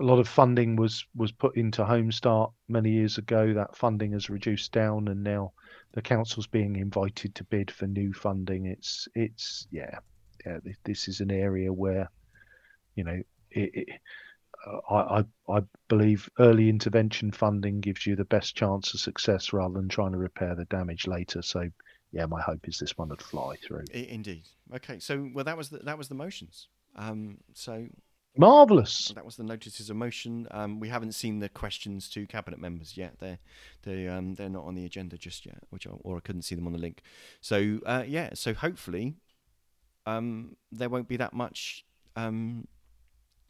[0.00, 3.52] a lot of funding was was put into Home Start many years ago.
[3.52, 5.52] That funding has reduced down, and now
[5.92, 8.64] the council's being invited to bid for new funding.
[8.64, 9.98] It's it's yeah
[10.46, 10.60] yeah.
[10.84, 12.10] This is an area where,
[12.94, 13.88] you know, it, it
[14.90, 15.24] I, I,
[15.58, 20.12] I believe early intervention funding gives you the best chance of success rather than trying
[20.12, 21.42] to repair the damage later.
[21.42, 21.68] So,
[22.16, 23.84] yeah, my hope is this one would fly through.
[23.92, 24.44] Indeed.
[24.74, 26.68] Okay, so well, that was the, that was the motions.
[26.96, 27.88] Um, so
[28.38, 29.12] marvelous.
[29.14, 30.48] That was the notices of motion.
[30.50, 33.18] Um, we haven't seen the questions to cabinet members yet.
[33.18, 33.38] They're
[33.82, 36.54] they um they're not on the agenda just yet, which I, or I couldn't see
[36.54, 37.02] them on the link.
[37.42, 39.16] So uh, yeah, so hopefully,
[40.06, 41.84] um, there won't be that much
[42.16, 42.66] um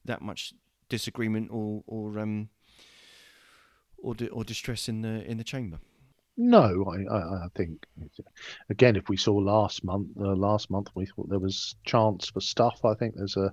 [0.05, 0.55] that much
[0.89, 2.49] disagreement or or um
[3.99, 5.79] or or distress in the in the chamber.
[6.39, 7.87] No, I, I, think
[8.69, 12.41] again, if we saw last month, uh, last month we thought there was chance for
[12.41, 12.85] stuff.
[12.85, 13.53] I think there's a,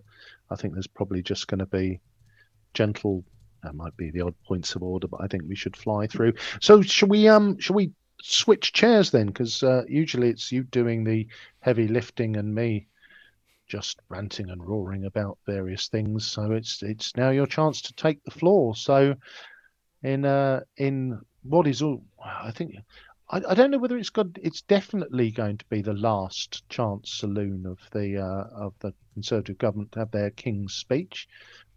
[0.50, 2.02] I think there's probably just going to be
[2.74, 3.24] gentle.
[3.64, 6.34] That might be the odd points of order, but I think we should fly through.
[6.60, 7.92] So should we um should we
[8.22, 9.28] switch chairs then?
[9.28, 11.28] Because uh, usually it's you doing the
[11.62, 12.88] heavy lifting and me
[13.68, 16.28] just ranting and roaring about various things.
[16.28, 18.76] So it's it's now your chance to take the floor.
[18.76, 19.16] So
[20.04, 22.76] in uh in what is all I think
[23.30, 27.12] I, I don't know whether it's got it's definitely going to be the last chance
[27.12, 31.28] saloon of the uh, of the Conservative government to have their King's speech.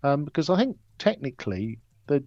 [0.03, 2.25] Um, because I think technically the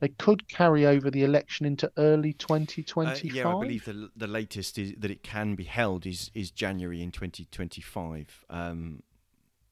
[0.00, 3.16] they could carry over the election into early 2025.
[3.16, 6.50] Uh, yeah, I believe the, the latest is that it can be held is is
[6.50, 8.44] January in 2025.
[8.50, 9.02] Um,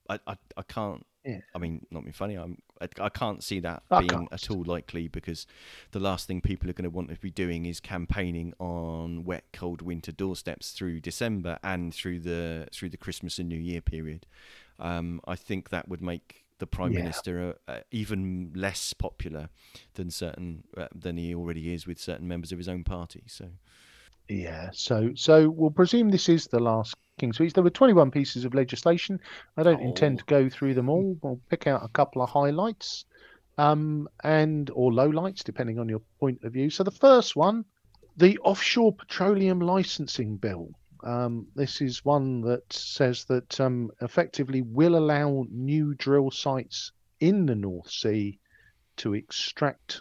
[0.09, 1.07] I, I, I can't.
[1.25, 1.39] Yeah.
[1.55, 2.35] I mean, not being funny.
[2.35, 2.59] I'm.
[2.83, 4.33] I, I can't see that I being can't.
[4.33, 5.47] at all likely because
[5.93, 9.45] the last thing people are going to want to be doing is campaigning on wet,
[9.53, 14.27] cold winter doorsteps through December and through the through the Christmas and New Year period.
[14.79, 17.01] Um, I think that would make the prime yeah.
[17.01, 19.49] minister uh, even less popular
[19.95, 23.25] than certain uh, than he already is with certain members of his own party.
[23.27, 23.47] So,
[24.29, 24.71] yeah.
[24.73, 26.95] So, so we'll presume this is the last
[27.31, 27.53] Speech.
[27.53, 29.21] There were 21 pieces of legislation.
[29.59, 29.85] I don't oh.
[29.85, 31.19] intend to go through them all.
[31.23, 33.05] We'll pick out a couple of highlights.
[33.59, 36.71] um, and or low lights, depending on your point of view.
[36.71, 37.65] So the first one,
[38.17, 40.71] the offshore petroleum licensing bill.
[41.05, 47.47] Um, this is one that says that um, effectively will allow new drill sites in
[47.47, 48.39] the North Sea
[48.99, 50.01] to extract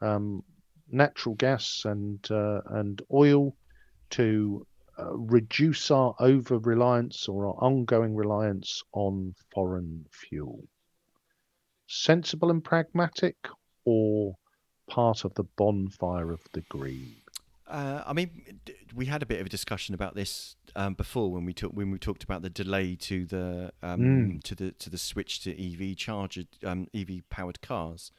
[0.00, 0.44] um,
[0.90, 3.56] natural gas and uh, and oil
[4.10, 4.66] to
[5.10, 10.64] reduce our over reliance or our ongoing reliance on foreign fuel.
[11.86, 13.36] Sensible and pragmatic,
[13.84, 14.34] or
[14.88, 17.16] part of the bonfire of the green?
[17.66, 18.60] Uh, I mean,
[18.94, 21.90] we had a bit of a discussion about this um, before when we talked when
[21.90, 24.42] we talked about the delay to the um, mm.
[24.42, 25.50] to the to the switch to
[25.90, 28.12] EV charger um, EV powered cars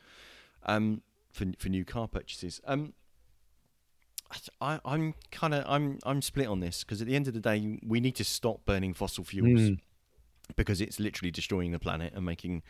[0.65, 2.61] um, for for new car purchases.
[2.65, 2.93] Um,
[4.61, 7.39] I, I'm kind of I'm I'm split on this because at the end of the
[7.39, 9.79] day we need to stop burning fossil fuels mm.
[10.55, 12.63] because it's literally destroying the planet and making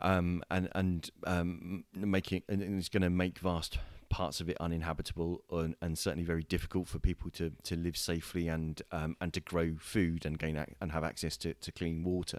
[0.00, 3.78] um, and and um, making and it's going to make vast
[4.08, 8.48] parts of it uninhabitable and, and, certainly very difficult for people to, to live safely
[8.48, 12.02] and um, and to grow food and gain ac- and have access to, to clean
[12.02, 12.38] water.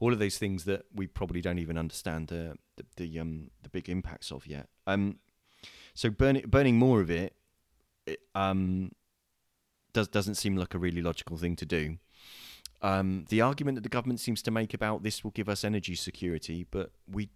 [0.00, 3.68] All of those things that we probably don't even understand the the, the um the
[3.68, 4.68] big impacts of yet.
[4.86, 5.18] Um,
[5.94, 7.34] so burning burning more of it
[8.34, 8.90] um
[9.92, 11.98] does doesn't seem like a really logical thing to do.
[12.82, 15.94] Um, the argument that the government seems to make about this will give us energy
[15.94, 17.30] security, but we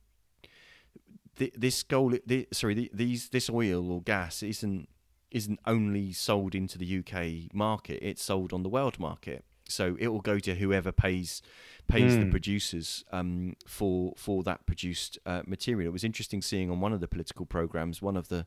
[1.37, 2.14] this goal,
[2.53, 4.89] sorry, these this oil or gas isn't
[5.31, 9.45] isn't only sold into the UK market; it's sold on the world market.
[9.66, 11.43] So it will go to whoever pays
[11.89, 12.20] pays mm.
[12.20, 12.31] the hmm.
[12.31, 15.89] producers um, for for that produced uh, material.
[15.89, 18.47] It was interesting seeing on one of the political programs one of the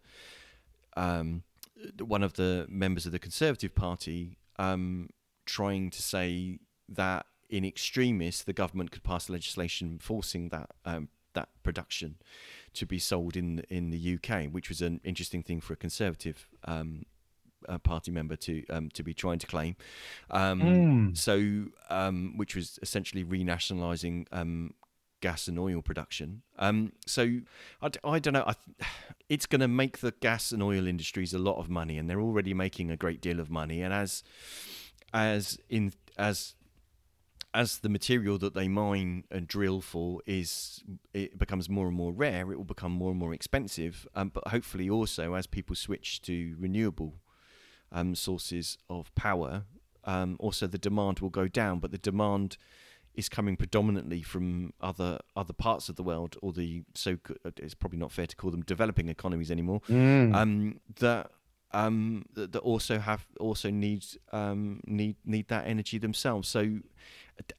[0.95, 1.43] um,
[1.99, 5.09] one of the members of the Conservative Party um,
[5.45, 6.59] trying to say
[6.89, 12.15] that in extremis the government could pass legislation forcing that um, that production
[12.73, 16.49] to be sold in in the UK, which was an interesting thing for a Conservative
[16.65, 17.05] um,
[17.67, 19.75] uh, party member to um, to be trying to claim.
[20.31, 21.17] Um, mm.
[21.17, 24.73] So, um, which was essentially renationalising um,
[25.21, 26.41] gas and oil production.
[26.57, 27.39] Um, so,
[27.81, 28.45] I, I don't know.
[28.45, 28.55] I
[29.29, 32.21] it's going to make the gas and oil industries a lot of money, and they're
[32.21, 33.81] already making a great deal of money.
[33.81, 34.23] And as
[35.13, 36.55] as in as
[37.53, 42.13] as the material that they mine and drill for is it becomes more and more
[42.13, 44.07] rare, it will become more and more expensive.
[44.13, 47.15] Um, but hopefully, also as people switch to renewable
[47.91, 49.63] um, sources of power,
[50.03, 51.79] um, also the demand will go down.
[51.79, 52.57] But the demand
[53.17, 57.17] is coming predominantly from other other parts of the world, or the so
[57.57, 59.81] it's probably not fair to call them developing economies anymore.
[59.89, 60.33] Mm.
[60.33, 61.31] Um, that
[61.71, 66.47] um, that, that, also have also need um, need need that energy themselves.
[66.47, 66.79] So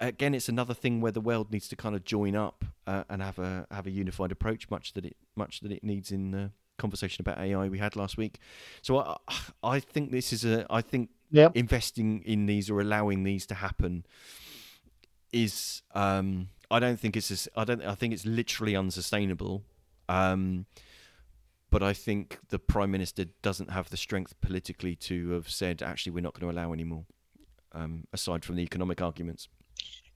[0.00, 3.20] again, it's another thing where the world needs to kind of join up uh, and
[3.20, 6.52] have a have a unified approach, much that it much that it needs in the
[6.78, 8.38] conversation about AI we had last week.
[8.80, 9.16] So I
[9.62, 11.56] I think this is a I think yep.
[11.56, 14.06] investing in these or allowing these to happen
[15.33, 19.64] is um, I don't think it's I don't I think it's literally unsustainable.
[20.09, 20.66] Um,
[21.70, 26.12] but I think the prime minister doesn't have the strength politically to have said actually
[26.12, 27.05] we're not going to allow anymore.
[27.72, 29.49] Um, aside from the economic arguments.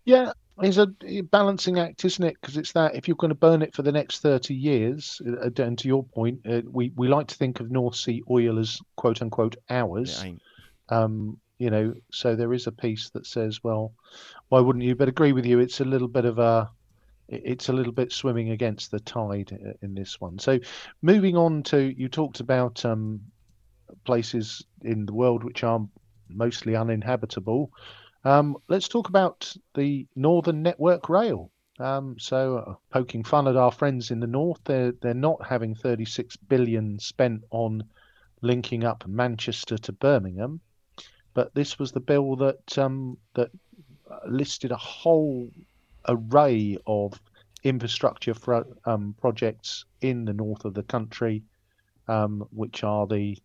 [0.04, 2.36] Yeah, it's a balancing act, isn't it?
[2.40, 5.50] Because it's that if you're going to burn it for the next 30 years, uh,
[5.62, 8.80] and to your point, uh, we, we like to think of North Sea oil as
[8.96, 10.24] quote unquote ours.
[10.88, 13.92] Um, you know, so there is a piece that says, well,
[14.48, 14.94] why wouldn't you?
[14.94, 16.70] But agree with you, it's a little bit of a,
[17.28, 20.38] it's a little bit swimming against the tide uh, in this one.
[20.38, 20.58] So
[21.00, 23.20] moving on to, you talked about um,
[24.04, 25.80] places in the world which are
[26.28, 27.70] mostly uninhabitable.
[28.24, 31.50] Um, let's talk about the Northern Network Rail.
[31.78, 35.74] Um, so, uh, poking fun at our friends in the north, they're they're not having
[35.74, 37.84] 36 billion spent on
[38.42, 40.60] linking up Manchester to Birmingham,
[41.34, 43.50] but this was the bill that um, that
[44.26, 45.50] listed a whole
[46.08, 47.20] array of
[47.64, 51.42] infrastructure for, um, projects in the north of the country,
[52.08, 53.38] um, which are the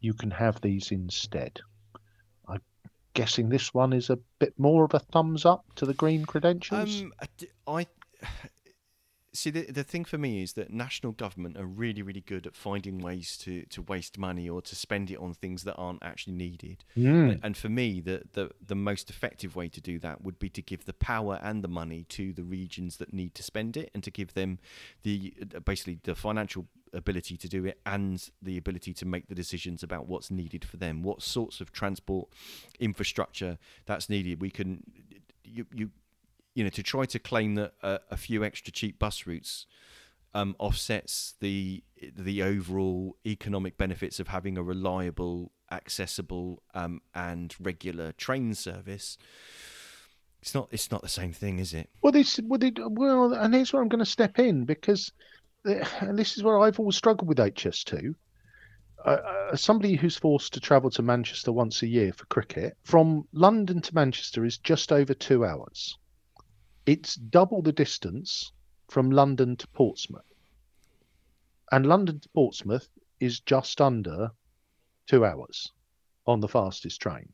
[0.00, 1.58] you can have these instead
[2.46, 2.60] I'm
[3.14, 7.02] guessing this one is a bit more of a thumbs up to the green credentials.
[7.02, 7.12] Um,
[7.66, 7.86] I
[9.34, 12.54] see the the thing for me is that national government are really really good at
[12.56, 16.34] finding ways to to waste money or to spend it on things that aren't actually
[16.34, 16.84] needed.
[16.96, 17.40] Mm.
[17.42, 20.62] And for me, the, the the most effective way to do that would be to
[20.62, 24.02] give the power and the money to the regions that need to spend it, and
[24.04, 24.58] to give them
[25.02, 29.82] the basically the financial ability to do it and the ability to make the decisions
[29.82, 32.28] about what's needed for them, what sorts of transport
[32.78, 34.40] infrastructure that's needed.
[34.40, 34.84] We can
[35.44, 35.90] you you
[36.54, 39.66] you know to try to claim that a, a few extra cheap bus routes
[40.34, 41.82] um, offsets the
[42.16, 49.16] the overall economic benefits of having a reliable, accessible, um, and regular train service.
[50.42, 50.68] It's not.
[50.70, 51.88] It's not the same thing, is it?
[52.02, 55.10] Well, this, well, they, well, and here's where I'm going to step in because,
[55.64, 58.14] and this is where I've always struggled with HS2.
[59.04, 63.26] Uh, uh, somebody who's forced to travel to Manchester once a year for cricket, from
[63.32, 65.96] London to Manchester is just over two hours.
[66.86, 68.52] It's double the distance
[68.88, 70.34] from London to Portsmouth.
[71.72, 72.88] And London to Portsmouth
[73.20, 74.30] is just under
[75.06, 75.72] two hours
[76.26, 77.32] on the fastest train.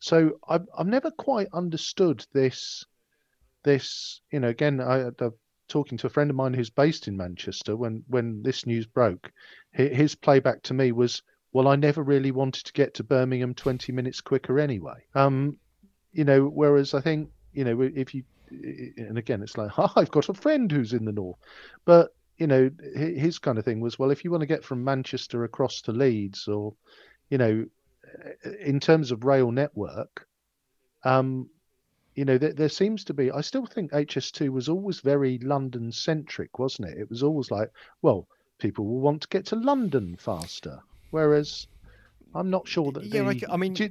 [0.00, 2.84] So I've, I've never quite understood this.
[3.64, 5.32] This, you know, again, I, I'm
[5.66, 7.76] talking to a friend of mine who's based in Manchester.
[7.76, 9.32] When when this news broke,
[9.72, 13.92] his playback to me was, "Well, I never really wanted to get to Birmingham 20
[13.92, 15.58] minutes quicker anyway." Um,
[16.12, 20.10] you know, whereas I think, you know, if you, and again, it's like, oh, I've
[20.10, 21.38] got a friend who's in the north,
[21.84, 24.84] but you know, his kind of thing was, well, if you want to get from
[24.84, 26.72] Manchester across to Leeds, or,
[27.30, 27.64] you know,
[28.64, 30.26] in terms of rail network,
[31.04, 31.50] um,
[32.14, 33.30] you know, there, there, seems to be.
[33.30, 36.98] I still think HS2 was always very London centric, wasn't it?
[36.98, 37.70] It was always like,
[38.02, 38.26] well,
[38.58, 40.80] people will want to get to London faster,
[41.10, 41.66] whereas
[42.34, 43.04] I'm not sure that.
[43.04, 43.74] Yeah, the, I mean.
[43.74, 43.88] Do,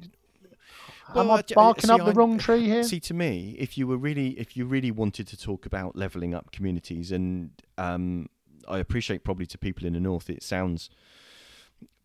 [1.14, 2.84] well, am I barking see, up the I, wrong tree here?
[2.84, 6.34] See, to me, if you were really, if you really wanted to talk about levelling
[6.34, 8.28] up communities, and um,
[8.68, 10.90] I appreciate probably to people in the north, it sounds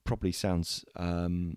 [0.05, 1.57] probably sounds um,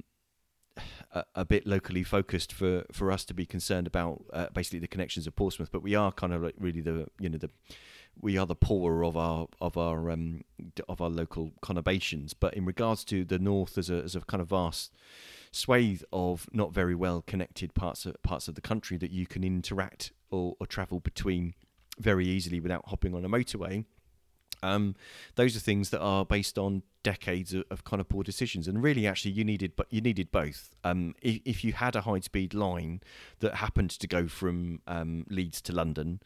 [1.11, 4.87] a, a, bit locally focused for, for us to be concerned about uh, basically the
[4.87, 7.49] connections of Portsmouth, but we are kind of like really the you know the
[8.19, 10.41] we are the poorer of our of our um,
[10.87, 12.33] of our local conurbations.
[12.37, 14.93] But in regards to the north as a as a kind of vast
[15.55, 19.43] swathe of not very well connected parts of parts of the country that you can
[19.43, 21.53] interact or, or travel between
[21.97, 23.85] very easily without hopping on a motorway.
[24.63, 24.95] Um,
[25.35, 28.81] those are things that are based on decades of, of, kind of poor decisions, and
[28.81, 30.75] really, actually, you needed, but you needed both.
[30.83, 33.01] Um, if, if, you had a high-speed line
[33.41, 36.19] that happened to go from um, Leeds to London,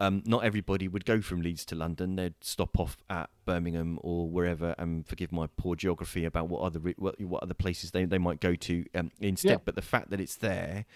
[0.00, 2.16] um, not everybody would go from Leeds to London.
[2.16, 4.74] They'd stop off at Birmingham or wherever.
[4.78, 8.40] And forgive my poor geography about what other what, what other places they, they might
[8.40, 9.50] go to um, instead.
[9.50, 9.58] Yeah.
[9.64, 10.86] But the fact that it's there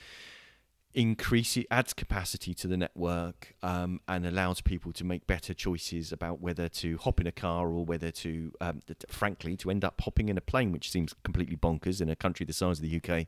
[0.94, 6.12] increase it adds capacity to the network um, and allows people to make better choices
[6.12, 10.00] about whether to hop in a car or whether to um, frankly to end up
[10.00, 12.96] hopping in a plane which seems completely bonkers in a country the size of the
[12.96, 13.26] UK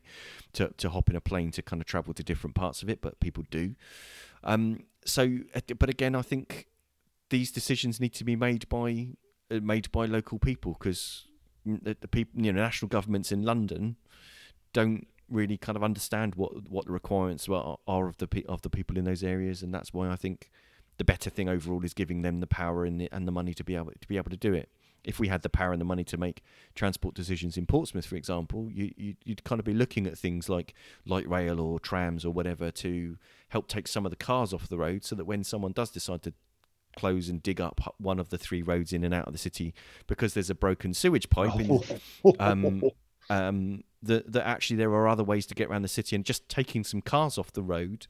[0.54, 3.02] to, to hop in a plane to kind of travel to different parts of it
[3.02, 3.74] but people do
[4.42, 5.38] um, so
[5.78, 6.66] but again I think
[7.30, 9.08] these decisions need to be made by
[9.50, 11.26] uh, made by local people because
[11.64, 13.96] the, the people you know national governments in London
[14.72, 18.70] don't really kind of understand what what the requirements are, are of the of the
[18.70, 20.50] people in those areas, and that's why I think
[20.98, 23.64] the better thing overall is giving them the power and the, and the money to
[23.64, 24.68] be able to be able to do it.
[25.04, 26.42] If we had the power and the money to make
[26.74, 30.48] transport decisions in Portsmouth, for example, you, you would kind of be looking at things
[30.48, 30.74] like
[31.06, 33.16] light rail or trams or whatever to
[33.48, 36.22] help take some of the cars off the road, so that when someone does decide
[36.22, 36.32] to
[36.96, 39.72] close and dig up one of the three roads in and out of the city
[40.06, 41.52] because there's a broken sewage pipe.
[42.38, 42.82] Um,
[43.30, 46.48] um, that that actually there are other ways to get around the city, and just
[46.48, 48.06] taking some cars off the road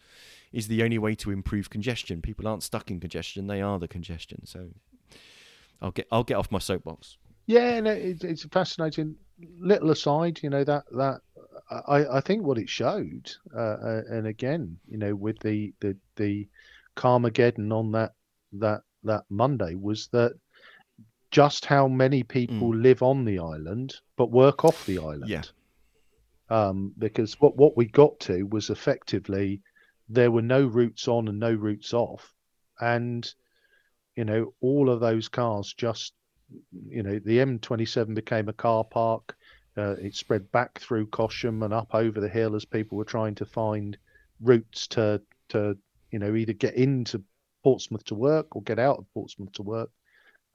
[0.53, 2.23] is the only way to improve congestion.
[2.23, 4.47] People aren't stuck in congestion; they are the congestion.
[4.47, 4.71] So,
[5.83, 7.17] I'll get I'll get off my soapbox.
[7.47, 9.17] Yeah, no, it's it's a fascinating
[9.59, 10.41] little aside.
[10.43, 11.21] You know that that
[11.71, 15.97] I I think what it showed, uh, uh, and again, you know, with the the
[16.17, 16.49] the
[16.97, 18.13] Carmageddon on that
[18.53, 20.35] that that Monday was that
[21.31, 22.83] just how many people mm.
[22.83, 25.29] live on the island but work off the island.
[25.29, 25.43] Yeah.
[26.51, 29.63] Um, because what what we got to was effectively
[30.09, 32.35] there were no routes on and no routes off,
[32.81, 33.33] and
[34.21, 36.13] you know all of those cars just
[36.89, 39.35] you know the M27 became a car park.
[39.79, 43.35] Uh, it spread back through Cosham and up over the hill as people were trying
[43.37, 43.97] to find
[44.43, 45.79] routes to to
[46.11, 47.23] you know either get into
[47.65, 49.91] Portsmouth to work or get out of Portsmouth to work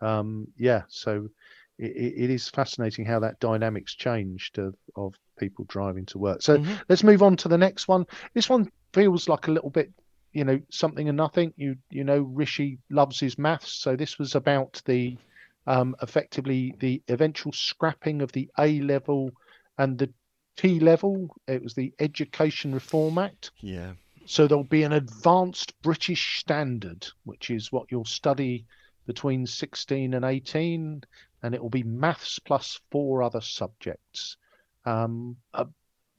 [0.02, 1.30] um, yeah, so
[1.78, 6.42] it, it is fascinating how that dynamics changed of, of people driving to work.
[6.42, 6.74] So mm-hmm.
[6.90, 8.06] let's move on to the next one.
[8.34, 9.92] This one feels like a little bit,
[10.36, 11.54] you know, something and nothing.
[11.56, 15.18] You you know, Rishi loves his maths, so this was about the
[15.66, 19.32] um, effectively the eventual scrapping of the A level
[19.78, 20.12] and the
[20.58, 21.30] T level.
[21.48, 23.52] It was the Education Reform Act.
[23.62, 23.94] Yeah.
[24.26, 28.66] So there'll be an advanced British standard, which is what you'll study
[29.06, 31.04] between 16 and 18,
[31.44, 34.36] and it will be maths plus four other subjects.
[34.84, 35.66] Um, uh,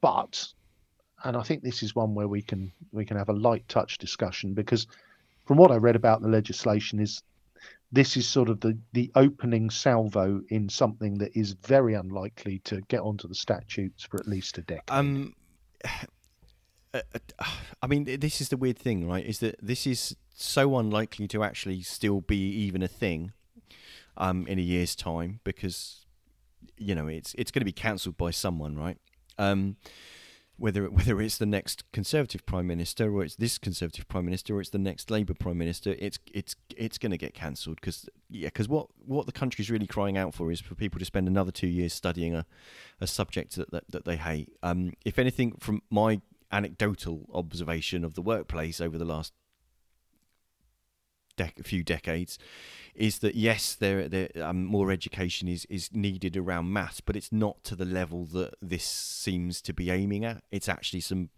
[0.00, 0.46] but,
[1.24, 3.98] and I think this is one where we can we can have a light touch
[3.98, 4.86] discussion because,
[5.46, 7.22] from what I read about the legislation, is
[7.92, 12.80] this is sort of the the opening salvo in something that is very unlikely to
[12.82, 14.82] get onto the statutes for at least a decade.
[14.88, 15.34] Um,
[16.94, 17.44] uh, uh,
[17.82, 19.24] I mean, this is the weird thing, right?
[19.24, 23.32] Is that this is so unlikely to actually still be even a thing
[24.16, 26.04] um, in a year's time because
[26.76, 28.98] you know it's it's going to be cancelled by someone, right?
[29.38, 29.76] Um,
[30.56, 34.60] whether whether it's the next Conservative Prime Minister or it's this Conservative Prime Minister or
[34.60, 38.48] it's the next Labour Prime Minister, it's it's it's going to get cancelled because yeah,
[38.48, 41.52] because what what the country's really crying out for is for people to spend another
[41.52, 42.46] two years studying a,
[43.00, 44.52] a subject that, that, that they hate.
[44.62, 46.20] Um, if anything, from my
[46.52, 49.32] anecdotal observation of the workplace over the last
[51.36, 52.38] dec- few decades
[52.94, 57.30] is that yes, there, there um, more education is, is needed around maths, but it's
[57.30, 60.42] not to the level that this seems to be aiming at.
[60.50, 61.28] It's actually some,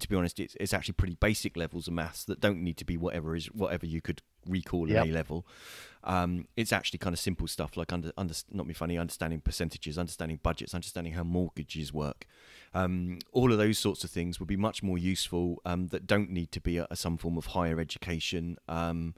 [0.00, 2.84] to be honest, it's, it's actually pretty basic levels of maths that don't need to
[2.84, 5.04] be whatever is whatever you could recall Yep.
[5.04, 5.46] an A level.
[6.04, 9.98] Um, it's actually kind of simple stuff like under, under not be funny, understanding percentages,
[9.98, 12.26] understanding budgets, understanding how mortgages work.
[12.74, 16.30] Um, all of those sorts of things would be much more useful um, that don't
[16.30, 18.56] need to be a, a some form of higher education.
[18.68, 19.14] Um,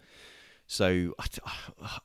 [0.66, 1.98] so I,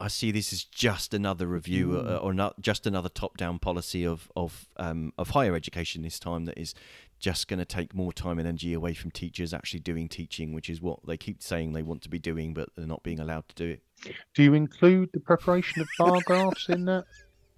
[0.00, 4.30] I see this as just another review uh, or not just another top-down policy of
[4.36, 6.74] of um, of higher education this time that is
[7.22, 10.68] just going to take more time and energy away from teachers actually doing teaching, which
[10.68, 13.48] is what they keep saying they want to be doing, but they're not being allowed
[13.48, 14.14] to do it.
[14.34, 17.04] Do you include the preparation of bar graphs in that?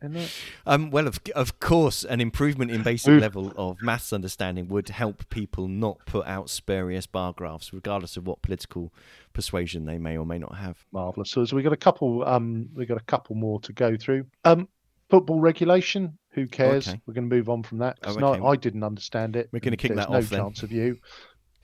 [0.02, 0.30] In that?
[0.66, 5.26] Um, well, of of course, an improvement in basic level of maths understanding would help
[5.30, 8.92] people not put out spurious bar graphs, regardless of what political
[9.32, 10.84] persuasion they may or may not have.
[10.92, 11.30] Marvelous.
[11.30, 12.22] So, so we got a couple.
[12.28, 14.26] Um, we got a couple more to go through.
[14.44, 14.68] Um,
[15.08, 16.18] football regulation.
[16.34, 16.88] Who cares?
[16.88, 17.00] Okay.
[17.06, 17.98] We're going to move on from that.
[18.02, 18.46] Oh, no.
[18.46, 19.48] I didn't understand it.
[19.52, 20.40] We're gonna kick there's that no off then.
[20.40, 20.98] chance of you.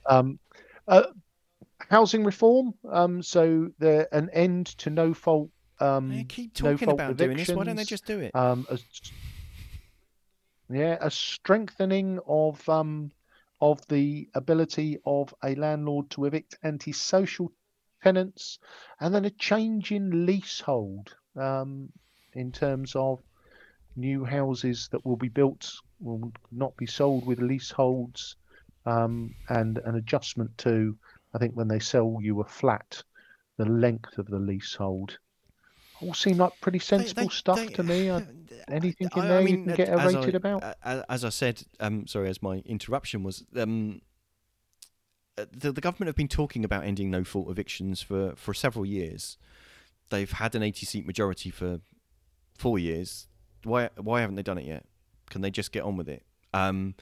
[0.05, 0.39] Um,
[0.87, 1.03] uh,
[1.89, 2.73] housing reform.
[2.89, 5.49] Um, so the an end to no fault.
[5.79, 7.49] Um, They keep no talking fault about doing this.
[7.49, 8.35] Why don't they just do it?
[8.35, 8.79] um, a,
[10.69, 13.11] yeah, a strengthening of um,
[13.59, 17.51] of the ability of a landlord to evict antisocial
[18.03, 18.59] tenants,
[18.99, 21.89] and then a change in leasehold um,
[22.33, 23.19] in terms of
[23.95, 28.35] new houses that will be built will not be sold with leaseholds,
[28.85, 30.97] um, and an adjustment to,
[31.33, 33.03] I think, when they sell you a flat,
[33.57, 35.17] the length of the leasehold.
[36.01, 38.09] All seem like pretty sensible stuff to me.
[38.09, 38.25] I,
[38.67, 40.63] anything in there you can get as rated I, about?
[40.63, 44.01] a- As I said, um, sorry, as my interruption was, um,
[45.37, 48.85] uh, the, the government have been talking about ending no fault evictions for, for several
[48.85, 49.37] years.
[50.09, 51.79] They've had an 80 seat majority for
[52.57, 53.27] four years.
[53.63, 54.85] Why why haven't they done it yet?
[55.29, 56.23] Can they just get on with it?
[56.53, 56.95] Um,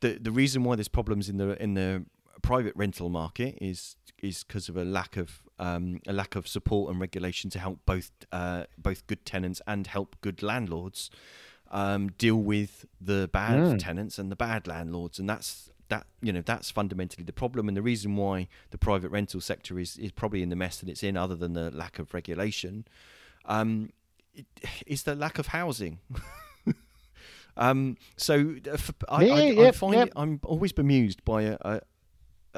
[0.00, 2.04] the the reason why there's problems in the in the
[2.42, 6.90] private rental market is is because of a lack of um, a lack of support
[6.90, 11.10] and regulation to help both uh, both good tenants and help good landlords
[11.70, 13.78] um, deal with the bad Mm.
[13.78, 17.76] tenants and the bad landlords, and that's that you know that's fundamentally the problem and
[17.76, 21.02] the reason why the private rental sector is is probably in the mess that it's
[21.02, 22.84] in, other than the lack of regulation,
[23.46, 23.90] um,
[24.86, 25.98] is the lack of housing.
[27.56, 30.06] um, so uh, f- I, Yeah, I, I yep, find yep.
[30.08, 31.80] it, I'm always bemused by a, a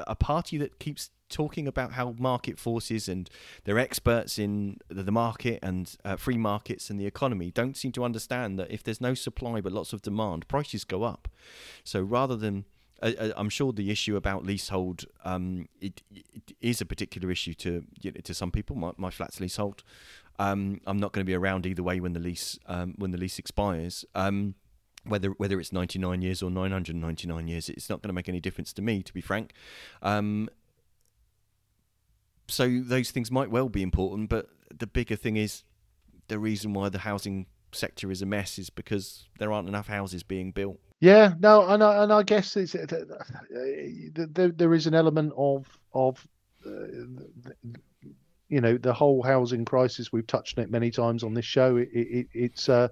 [0.07, 3.29] a party that keeps talking about how market forces and
[3.63, 7.91] they're experts in the the market and uh, free markets and the economy don't seem
[7.91, 11.27] to understand that if there's no supply but lots of demand, prices go up.
[11.83, 12.65] So rather than
[13.01, 16.25] uh, uh, I'm sure the issue about leasehold um, it, it
[16.61, 18.75] is a particular issue to you know, to some people.
[18.75, 19.83] My, my flat's leasehold.
[20.39, 23.17] Um, I'm not going to be around either way when the lease um, when the
[23.17, 24.05] lease expires.
[24.15, 24.55] Um,
[25.03, 28.73] whether whether it's 99 years or 999 years, it's not going to make any difference
[28.73, 29.53] to me, to be frank.
[30.01, 30.49] Um,
[32.47, 35.63] so those things might well be important, but the bigger thing is
[36.27, 40.23] the reason why the housing sector is a mess is because there aren't enough houses
[40.23, 40.79] being built.
[40.99, 42.85] Yeah, no, and I, and I guess it's, uh,
[44.13, 46.27] there, there is an element of of
[46.65, 46.69] uh,
[48.51, 50.11] you know the whole housing crisis.
[50.11, 51.77] We've touched on it many times on this show.
[51.77, 52.89] It, it, it's uh,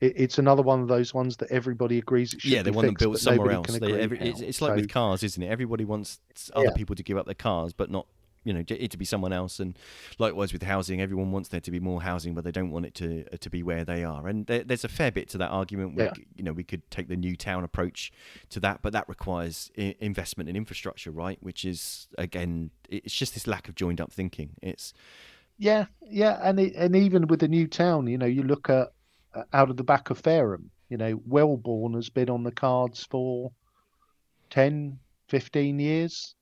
[0.00, 2.76] it, it's another one of those ones that everybody agrees it should yeah, they be
[2.76, 3.78] want fixed, them built somewhere else.
[3.78, 5.46] They, every, it's, it's like So- with cars, isn't it?
[5.46, 6.18] Everybody wants
[6.52, 6.72] other Yeah.
[6.74, 8.06] people to give up their cars, but not
[8.46, 9.58] you know it to be someone else.
[9.58, 9.76] And
[10.18, 12.94] likewise with housing, everyone wants there to be more housing, but they don't want it
[12.94, 14.28] to uh, to be where they are.
[14.28, 15.96] And there, there's a fair bit to that argument.
[15.96, 16.12] We, Yeah.
[16.36, 18.12] You know, we could take the new town approach
[18.50, 21.38] to that, but that requires I- investment in infrastructure, right?
[21.42, 24.50] Which is again, it's just this lack of joined up thinking.
[24.62, 24.94] It's
[25.58, 28.92] Yeah, yeah, and it, and even with the new town, you know, you look at
[29.34, 33.04] uh, out of the back of Fareham, you know, Welborne has been on the cards
[33.10, 33.50] for
[34.50, 36.35] 10, 15 years,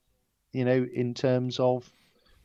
[0.54, 1.90] you know, in terms of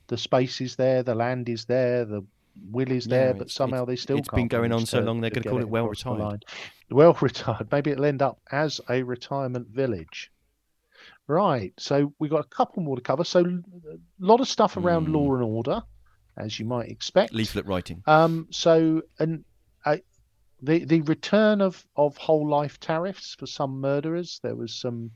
[0.07, 2.23] the space is there, the land is there, the
[2.71, 5.21] will is there, it's- but somehow they still it's been going on so to- long,
[5.21, 6.43] they're gonna call it well retired.
[6.89, 7.71] Well retired.
[7.71, 10.31] Maybe it'll end up as a retirement village.
[11.27, 11.73] Right.
[11.77, 13.23] So we've got a couple more to cover.
[13.23, 15.13] So a lot of stuff around Hmm.
[15.13, 15.83] law and order,
[16.37, 17.33] as you might expect.
[17.33, 18.01] Leaflet writing.
[18.07, 19.45] Um, so, and
[19.85, 19.97] uh,
[20.61, 24.39] the the return of of whole life tariffs for some murderers.
[24.41, 25.11] There was some,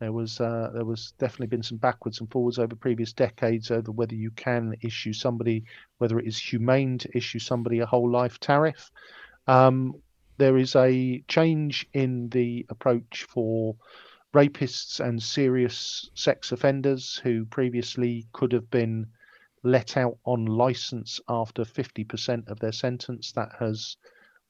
[0.00, 3.92] there was uh, there was definitely been some backwards and forwards over previous decades over
[3.92, 5.64] whether you can issue somebody,
[5.98, 8.90] whether it is humane to issue somebody a whole life tariff.
[9.46, 9.94] Um,
[10.36, 13.76] there is a change in the approach for
[14.34, 19.06] rapists and serious sex offenders who previously could have been
[19.62, 23.30] let out on license after 50% of their sentence.
[23.32, 23.96] That has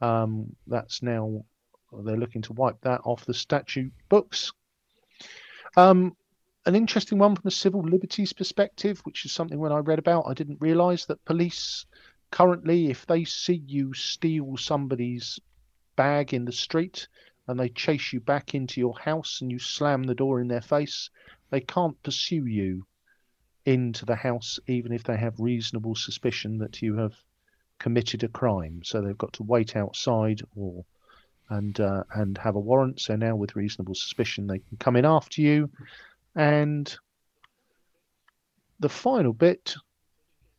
[0.00, 1.44] um, that's now
[2.02, 4.52] they're looking to wipe that off the statute books.
[5.76, 6.16] Um,
[6.66, 10.26] an interesting one from a civil liberties perspective, which is something when I read about,
[10.26, 11.84] I didn't realise that police
[12.30, 15.38] currently, if they see you steal somebody's
[15.96, 17.06] bag in the street
[17.46, 20.62] and they chase you back into your house and you slam the door in their
[20.62, 21.10] face,
[21.50, 22.86] they can't pursue you
[23.66, 27.14] into the house, even if they have reasonable suspicion that you have
[27.78, 28.80] committed a crime.
[28.82, 30.84] So they've got to wait outside or
[31.50, 33.00] and uh, and have a warrant.
[33.00, 35.70] So now, with reasonable suspicion, they can come in after you.
[36.34, 36.94] And
[38.80, 39.74] the final bit,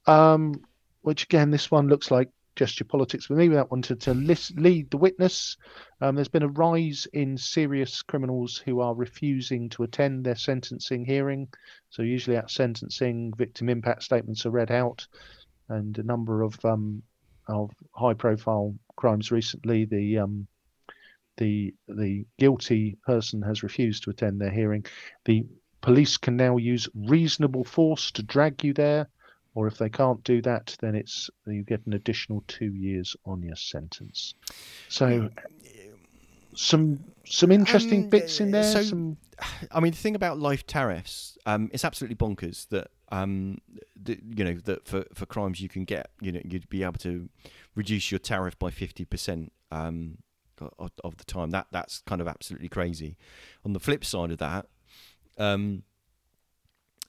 [0.06, 0.54] um,
[1.02, 3.50] which again, this one looks like gesture politics for me.
[3.50, 5.58] That one to to list, lead the witness.
[6.02, 11.06] Um, there's been a rise in serious criminals who are refusing to attend their sentencing
[11.06, 11.48] hearing.
[11.90, 15.06] So usually at sentencing, victim impact statements are read out,
[15.68, 17.04] and a number of um,
[17.48, 20.48] of high-profile crimes recently, the um,
[21.38, 24.86] the the guilty person has refused to attend their hearing.
[25.26, 25.46] The
[25.82, 29.08] police can now use reasonable force to drag you there,
[29.54, 33.42] or if they can't do that, then it's you get an additional two years on
[33.42, 34.34] your sentence.
[34.90, 35.30] So
[36.56, 38.64] some some interesting Um, bits in there.
[38.64, 39.18] so- some
[39.70, 43.58] I mean, the thing about life tariffs, um, it's absolutely bonkers that um,
[44.02, 47.00] the, you know that for, for crimes you can get, you know, you'd be able
[47.00, 47.28] to
[47.76, 50.20] reduce your tariff by fifty percent um,
[50.80, 51.52] of, of the time.
[51.52, 53.18] That that's kind of absolutely crazy.
[53.64, 54.68] On the flip side of that,
[55.38, 55.84] um,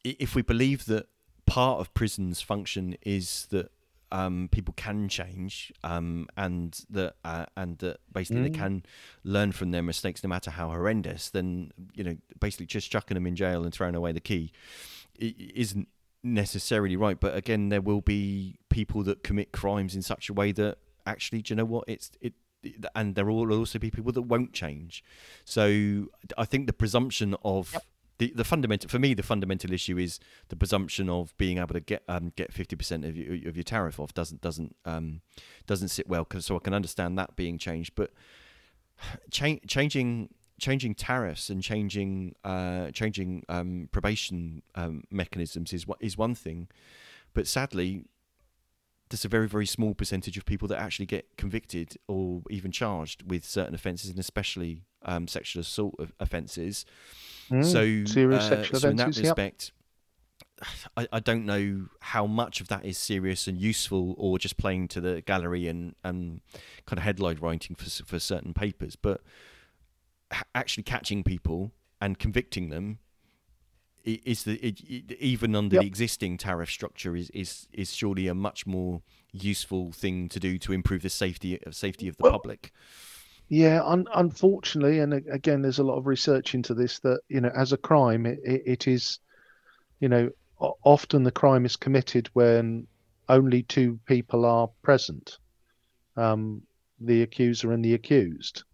[0.04, 1.06] if we believe that
[1.46, 3.70] part of prison's function is that
[4.12, 8.54] um, people can change um, and that uh, and that basically they Mm.
[8.58, 8.82] can
[9.24, 13.26] learn from their mistakes no matter how horrendous, then you know basically just chucking them
[13.26, 14.52] in jail and throwing away the key
[15.18, 15.88] isn't
[16.22, 17.18] necessarily right.
[17.18, 21.42] But again, there will be people that commit crimes in such a way that actually,
[21.42, 21.84] do you know what?
[21.88, 22.34] It's it.
[22.94, 25.02] And there will also be people that won't change.
[25.44, 26.06] So
[26.38, 27.76] I think the presumption of
[28.18, 31.80] the, the fundamental for me the fundamental issue is the presumption of being able to
[31.80, 35.20] get um, get fifty percent of your of your tariff off doesn't doesn't um,
[35.66, 36.24] doesn't sit well.
[36.24, 38.10] 'cause- so I can understand that being changed, but
[39.30, 46.16] cha- changing changing tariffs and changing uh, changing um, probation um, mechanisms is what is
[46.16, 46.68] one thing,
[47.34, 48.06] but sadly.
[49.08, 53.30] There's a very, very small percentage of people that actually get convicted or even charged
[53.30, 56.84] with certain offences, and especially um, sexual assault of- offences.
[57.50, 59.22] Mm, So, serious uh, sexual so in that offences.
[59.24, 59.38] Yep.
[59.38, 59.72] respect,
[60.96, 64.88] I, I don't know how much of that is serious and useful, or just playing
[64.88, 66.40] to the gallery and, and
[66.86, 68.96] kind of headline writing for for certain papers.
[68.96, 69.20] But
[70.54, 72.98] actually catching people and convicting them
[74.06, 74.80] is the it,
[75.20, 75.82] even under Yep.
[75.82, 79.02] the existing tariff structure is, is is surely a much more
[79.32, 82.72] useful thing to do to improve the safety safety of the Well, public.
[83.48, 87.50] Yeah, un- unfortunately, and again, there's a lot of research into this that you know,
[87.54, 89.20] as a crime, it, it, it is,
[90.00, 92.86] you know, often the crime is committed when
[93.28, 95.38] only two people are present,
[96.16, 96.62] um,
[97.00, 98.64] the accuser and the accused,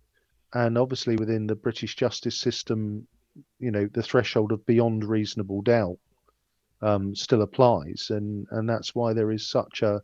[0.55, 3.07] and obviously within the British justice system,
[3.63, 5.99] you know, the threshold of beyond reasonable doubt
[6.83, 10.03] um, still applies, and and that's why there is such a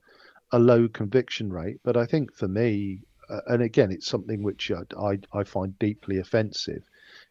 [0.53, 1.79] a low conviction rate.
[1.85, 5.79] But I think for me, uh, and again, it's something which I, I, I find
[5.79, 6.85] deeply offensive.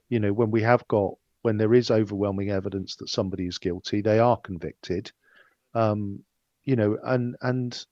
[0.09, 1.13] You know, when we have got
[1.43, 5.11] when there is overwhelming evidence that somebody is guilty, they are convicted.
[5.73, 6.23] Um,
[6.65, 7.85] you know, and and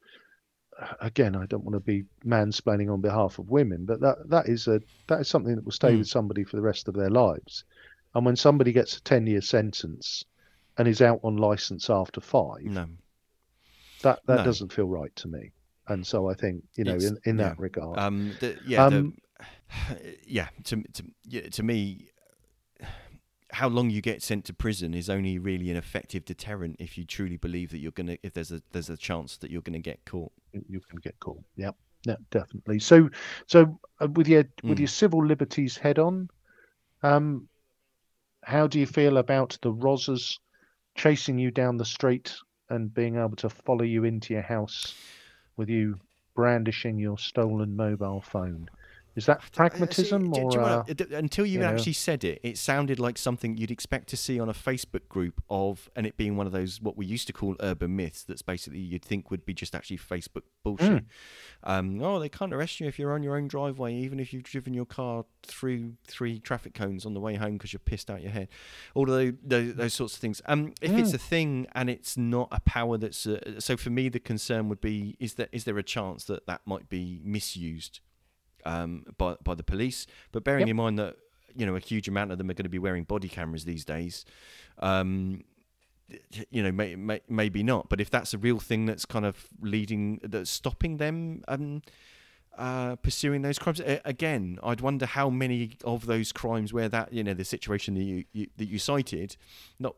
[0.79, 4.49] uh, again, I don't want to be mansplaining on behalf of women, but that that
[4.49, 5.99] is a that is something that will stay Mm.
[5.99, 7.63] with somebody for the rest of their lives.
[8.15, 10.23] And when somebody gets a ten year sentence
[10.77, 12.87] and is out on license after five, No,
[14.01, 14.43] that that No.
[14.45, 15.51] doesn't feel right to me.
[15.87, 17.61] And so I think you know It's- in, in that yeah.
[17.63, 19.15] regard, Um, the, yeah, Um,
[19.99, 20.47] the, yeah.
[20.65, 22.07] To, to yeah, to me,
[23.51, 27.05] how long you get sent to prison is only really an effective deterrent if you
[27.05, 30.03] truly believe that you're gonna if there's a there's a chance that you're gonna get
[30.05, 30.31] caught.
[30.69, 31.43] You can get caught.
[31.55, 31.71] Yeah,
[32.05, 32.79] yeah, definitely.
[32.79, 33.09] So,
[33.47, 34.79] so uh, with your with Mm.
[34.79, 36.29] your civil liberties head on,
[37.03, 37.47] um,
[38.45, 40.37] how do you feel about the Rozzers
[40.93, 42.35] chasing you down the street
[42.69, 44.93] and being able to follow you into your house
[45.57, 45.95] with you
[46.35, 48.69] brandishing your stolen mobile phone?
[49.15, 51.67] Is that see, pragmatism do- do or you wanna- uh, until you, you know?
[51.67, 55.41] actually said it, it sounded like something you'd expect to see on a Facebook group
[55.49, 58.23] of, and it being one of those what we used to call urban myths.
[58.23, 61.03] That's basically you'd think would be just actually Facebook bullshit.
[61.03, 61.05] Mm.
[61.63, 64.43] Um, oh, they can't arrest you if you're on your own driveway, even if you've
[64.43, 68.21] driven your car through three traffic cones on the way home because you're pissed out
[68.21, 68.49] your head.
[68.95, 70.41] All of those, those, those sorts of things.
[70.45, 71.15] Um, if it's Mm.
[71.15, 74.81] a thing and it's not a power that's uh, so for me, the concern would
[74.81, 78.01] be: is that is there a chance that that might be misused?
[78.65, 80.07] Um, by by the police.
[80.31, 80.69] But bearing Yep.
[80.69, 81.15] in mind that
[81.55, 83.85] you know a huge amount of them are going to be wearing body cameras these
[83.85, 84.25] days,
[84.79, 85.43] um,
[86.49, 87.89] you know, may, may, maybe not.
[87.89, 91.43] But if that's a real thing that's kind of leading, that's stopping them.
[91.47, 91.81] Um,
[92.57, 97.13] uh, pursuing those crimes A- again, I'd wonder how many of those crimes where that
[97.13, 99.37] you know the situation that you, you that you cited,
[99.79, 99.95] not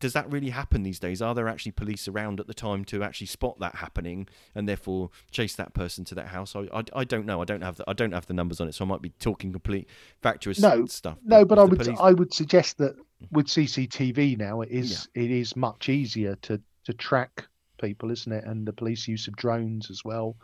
[0.00, 1.22] does that really happen these days?
[1.22, 5.10] Are there actually police around at the time to actually spot that happening and therefore
[5.30, 6.54] chase that person to that house?
[6.54, 7.40] I, I, I don't know.
[7.40, 9.10] I don't have the I don't have the numbers on it, so I might be
[9.18, 9.88] talking complete
[10.20, 11.18] factuous No, stuff.
[11.24, 12.96] No, but I would police- I would suggest that
[13.30, 17.46] with CCTV now it is it is much easier to to track
[17.80, 18.44] people, isn't it?
[18.44, 20.36] And the police use of drones as well.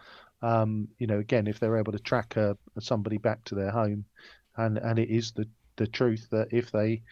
[0.43, 4.05] Um, you know, again, if they're able to track a, somebody back to their home,
[4.57, 7.03] and and it is the the truth that if they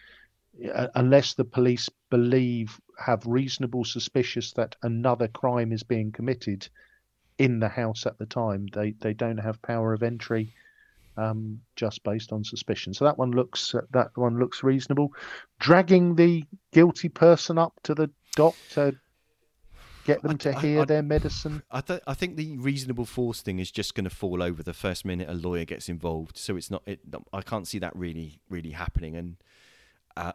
[0.73, 6.67] uh, unless the police believe have reasonable suspicious that another crime is being committed
[7.37, 10.53] in the house at the time they they don't have power of entry
[11.19, 12.93] um, just based on suspicion.
[12.93, 15.13] So that one looks uh, that one looks reasonable.
[15.59, 18.95] Dragging the guilty person up to the dock to
[20.13, 21.63] get them I- to hear I- their medicine.
[21.71, 24.73] I, th- I think the reasonable force thing is just going to fall over the
[24.73, 26.37] first minute a lawyer gets involved.
[26.37, 26.83] So it's not.
[26.85, 26.99] It,
[27.33, 29.15] I can't see that really, really happening.
[29.15, 29.37] And
[30.17, 30.33] uh,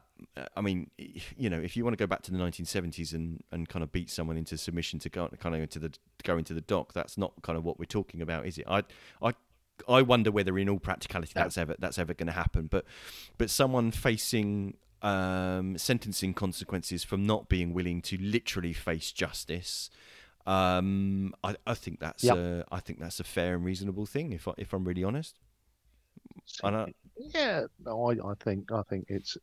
[0.56, 0.90] I mean,
[1.36, 3.92] you know, if you want to go back to the 1970s and, and kind of
[3.92, 7.18] beat someone into submission to go kind of into the go into the dock, that's
[7.18, 8.64] not kind of what we're talking about, is it?
[8.68, 8.82] I
[9.22, 9.32] I
[9.88, 12.68] I wonder whether, in all practicality, that's ever that's ever going to happen.
[12.68, 12.84] But
[13.38, 19.90] but someone facing um, sentencing consequences from not being willing to literally face justice.
[20.46, 22.36] Um, I, I think that's Yep.
[22.36, 24.32] a, I think that's a fair and reasonable thing.
[24.32, 25.38] If I, if I'm really honest,
[26.62, 26.86] I
[27.16, 29.38] Yeah, no, I, I think I think it's,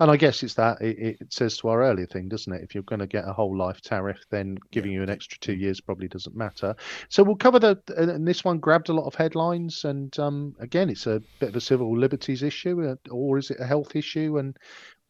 [0.00, 2.62] and I guess it's that it, it says to our earlier thing, doesn't it?
[2.62, 5.54] If you're going to get a whole life tariff, then giving you an extra two
[5.54, 6.74] years probably doesn't matter.
[7.08, 10.90] So we'll cover the, and this one grabbed a lot of headlines, and um, again,
[10.90, 14.38] it's a bit of a civil liberties issue, uh, or is it a health issue?
[14.38, 14.56] And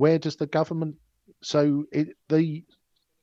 [0.03, 0.97] where does the government?
[1.43, 2.65] So it, the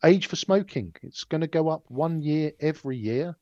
[0.04, 3.36] age for smoking, it's going to go up one year every year.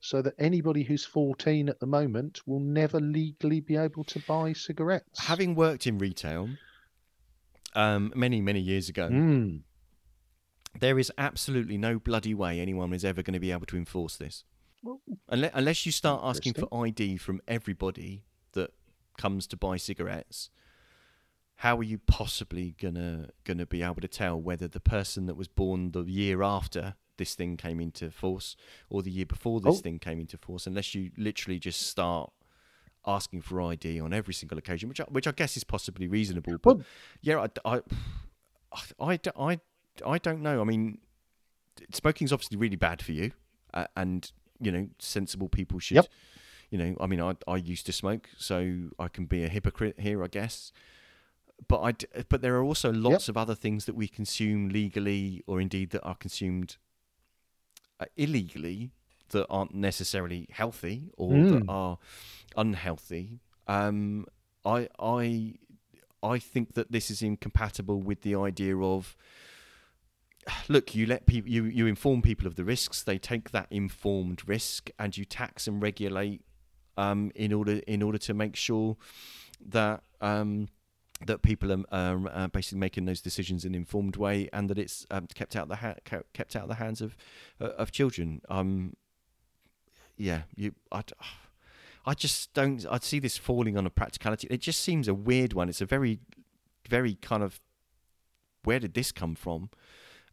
[0.00, 4.52] So that anybody who's 14 at the moment will never legally be able to buy
[4.52, 5.18] cigarettes.
[5.18, 6.48] having worked in retail
[7.74, 9.62] um, many many years ago, Mm.
[10.78, 14.16] there is absolutely no bloody way anyone is ever going to be able to enforce
[14.16, 14.44] this.
[14.84, 18.10] Well, Unless, unless you start asking for ID from everybody
[18.52, 18.70] that
[19.18, 20.50] comes to buy cigarettes,
[21.60, 25.48] how are you possibly gonna gonna be able to tell whether the person that was
[25.48, 28.56] born the year after this thing came into force
[28.90, 29.80] or the year before this Oh.
[29.80, 30.66] thing came into force?
[30.66, 32.30] Unless you literally just start
[33.06, 36.58] asking for ID on every single occasion, which I, which I guess is possibly reasonable.
[36.58, 36.86] But Well-
[37.22, 37.80] yeah, I, I,
[39.00, 39.60] I, I,
[40.04, 40.60] I don't know.
[40.60, 40.98] I mean,
[41.92, 43.32] smoking's obviously really bad for you,
[43.72, 44.30] uh, and
[44.60, 45.96] you know, sensible people should.
[45.96, 46.06] Yep.
[46.70, 50.00] You know, I mean, I I used to smoke, so I can be a hypocrite
[50.00, 50.72] here, I guess.
[51.68, 55.42] But I, d- but there are also lots of other things that we consume legally,
[55.46, 56.76] or indeed that are consumed
[57.98, 58.90] uh, illegally,
[59.30, 61.68] that aren't necessarily healthy or that Mm.
[61.68, 61.98] are
[62.56, 63.40] unhealthy.
[63.66, 64.26] Um,
[64.64, 65.54] I I
[66.22, 69.16] I think that this is incompatible with the idea of
[70.68, 74.46] look, you let people you, you inform people of the risks, they take that informed
[74.48, 76.42] risk and you tax and regulate
[76.96, 78.96] um, in order in order to make sure
[79.64, 80.68] that um,
[81.24, 85.06] that people are, uh, basically making those decisions in an informed way and that it's
[85.10, 85.94] um, kept out the ha-
[86.34, 87.16] kept out of the hands of
[87.60, 88.42] uh, of children.
[88.50, 88.94] Um,
[90.18, 91.02] yeah, you I,
[92.04, 92.84] I just don't.
[92.90, 94.46] I'd see this falling on a practicality.
[94.50, 95.68] It just seems a weird one.
[95.68, 96.18] It's a very,
[96.88, 97.60] very kind of.
[98.64, 99.70] Where did this come from?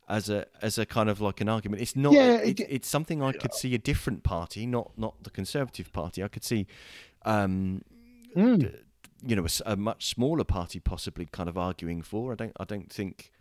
[0.10, 1.82] As a as a kind of like an argument.
[1.82, 2.14] It's not.
[2.14, 5.92] Yeah, it, it- it's something I could see a different party, not not the Conservative
[5.94, 6.22] Party.
[6.24, 6.68] I could see.
[7.26, 7.84] Um,
[8.36, 8.60] Mm.
[8.60, 8.70] d-
[9.26, 12.32] you know, a much smaller party possibly kind of arguing for.
[12.32, 13.32] I don't, I don't think.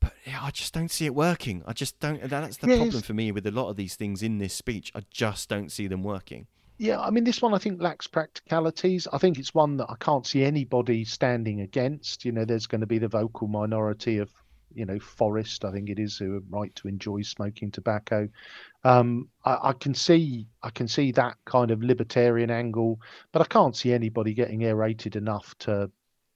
[0.00, 1.62] But yeah, I just don't see it working.
[1.66, 2.22] I just don't.
[2.28, 4.92] That's the Yeah, problem for me with a lot of these things in this speech.
[4.94, 6.46] I just don't see them working.
[6.76, 9.06] Yeah, I mean, this one I think lacks practicalities.
[9.12, 12.24] I think it's one that I can't see anybody standing against.
[12.24, 14.30] You know, there's going to be the vocal minority of,
[14.74, 18.28] you know, Forest, I think it is, who are right to enjoy smoking tobacco.
[18.84, 23.00] Um, I, I can see, I can see that kind of libertarian angle,
[23.32, 25.90] but I can't see anybody getting aerated enough to,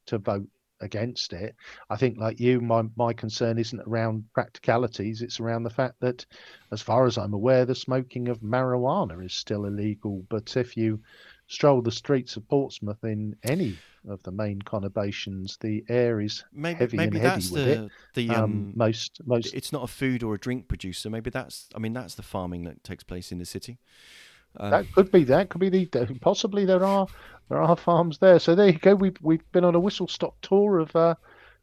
[0.06, 0.48] to vote
[0.80, 1.54] against it.
[1.90, 6.24] I think, like you, my my concern isn't around practicalities; it's around the fact that,
[6.70, 10.24] as far as I'm aware, the smoking of marijuana is still illegal.
[10.28, 11.00] But if you
[11.48, 13.76] stroll the streets of Portsmouth in any
[14.06, 17.84] of the main conurbations, the air is Maybe, heavy maybe and heady that's with the
[17.84, 17.90] it.
[18.14, 21.10] the Um, um, most most it's not a food or a drink producer.
[21.10, 21.68] Maybe that's.
[21.74, 23.78] I mean, that's the farming that takes place in the city.
[24.56, 27.06] Um, that could be that could be the possibly there are
[27.48, 28.38] there are farms there.
[28.38, 28.94] So there you go.
[28.94, 31.14] We've we've been on a whistle stop tour of uh,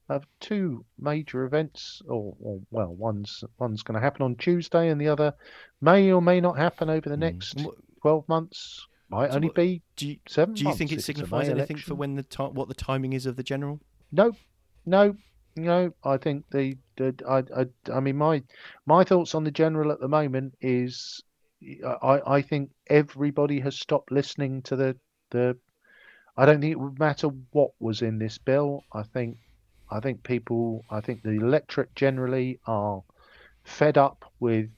[0.09, 4.99] of two major events, or, or well, one's one's going to happen on Tuesday, and
[4.99, 5.33] the other
[5.81, 7.19] may or may not happen over the mm.
[7.19, 8.87] next what- twelve months.
[9.15, 10.55] Might So only what- be do you seven.
[10.55, 13.13] do you think it if it's a signifies anything for when the what the timing
[13.13, 13.79] is of the general?
[14.11, 14.33] No,
[14.85, 15.15] no,
[15.55, 15.93] no.
[16.03, 17.65] I think the, the I, I
[17.97, 18.43] I mean my
[18.85, 21.23] my thoughts on the general at the moment is
[21.83, 24.97] I I think everybody has stopped listening to the
[25.31, 25.57] the.
[26.37, 28.83] I don't think it would matter what was in this bill.
[28.91, 29.37] I think
[29.89, 33.01] I think people I think the electorate generally are
[33.63, 34.69] fed up with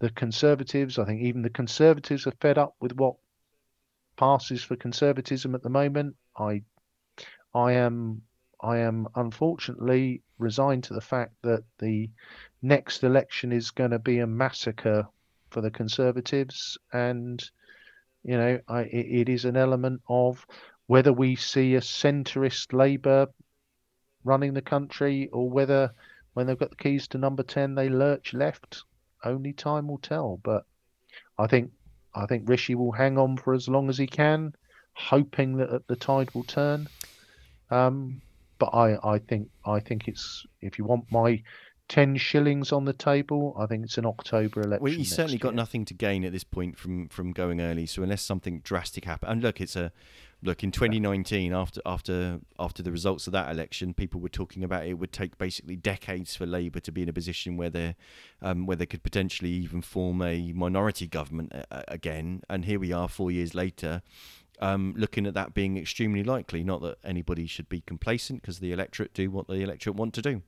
[0.00, 0.98] the conservatives.
[0.98, 3.14] I think even the conservatives are fed up with what
[4.16, 6.16] passes for conservatism at the moment.
[6.36, 6.62] I
[7.54, 8.22] I am
[8.60, 12.10] I am unfortunately resigned to the fact that the
[12.62, 15.06] next election is going to be a massacre
[15.50, 17.42] for the Conservatives, and
[18.24, 20.46] you know, I, it, it is an element of
[20.86, 23.28] whether we see a centrist Labour
[24.24, 25.92] running the country or whether,
[26.32, 28.82] when they've got the keys to number ten, they lurch left.
[29.22, 30.40] Only time will tell.
[30.42, 30.64] But
[31.38, 31.70] I think
[32.14, 34.54] I think Rishi will hang on for as long as he can,
[34.94, 36.86] hoping that the tide will turn.
[37.70, 38.20] Um,
[38.58, 41.42] but I, I think I think it's if you want my
[41.88, 44.84] ten shillings on the table, I think it's an October election.
[44.84, 45.56] Well, he's certainly got year.
[45.56, 47.86] nothing to gain at this point from from going early.
[47.86, 49.92] So unless something drastic happens, and look, it's a
[50.42, 54.86] look in 2019 after after after the results of that election, people were talking about
[54.86, 57.96] it would take basically decades for Labour to be in a position where they
[58.42, 62.42] um, where they could potentially even form a minority government uh, again.
[62.48, 64.02] And here we are, four years later.
[64.60, 68.72] Um, looking at that being extremely likely, not that anybody should be complacent because the
[68.72, 70.42] electorate do what the electorate want to do.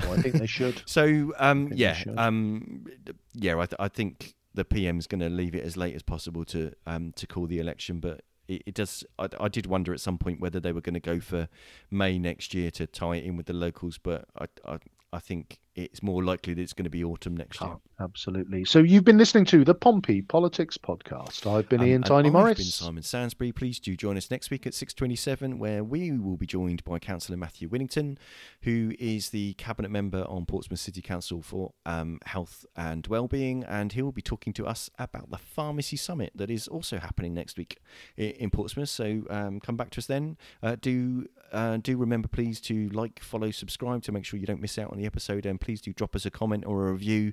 [0.00, 0.82] Well, I think they should.
[0.86, 2.18] So um, yeah, should.
[2.18, 2.86] um,
[3.34, 6.02] yeah, I, th- I think the PM is going to leave it as late as
[6.02, 9.04] possible to um, to call the election, but it, it does.
[9.18, 11.48] I, I did wonder at some point whether they were going to go for
[11.90, 14.78] May next year to tie it in with the locals, but I I,
[15.12, 17.70] I think it's more likely that it's going to be autumn next year.
[17.70, 18.64] Oh, absolutely.
[18.64, 21.46] So you've been listening to the Pompey Politics podcast.
[21.50, 22.58] I've been Um, Ian Tiny I've Morris.
[22.58, 23.52] been Simon Sansbury.
[23.54, 27.38] Please do join us next week at 6.27 where we will be joined by Councillor
[27.38, 28.18] Matthew Winnington,
[28.62, 33.92] who is the Cabinet Member on Portsmouth City Council for um, Health and Wellbeing, and
[33.92, 37.56] he will be talking to us about the Pharmacy Summit that is also happening next
[37.56, 37.78] week
[38.18, 38.90] i- in Portsmouth.
[38.90, 40.36] So um, come back to us then.
[40.62, 44.60] Uh, do uh, do remember, please, to like, follow, subscribe to make sure you don't
[44.60, 47.32] miss out on the episode, and please do drop us a comment or a review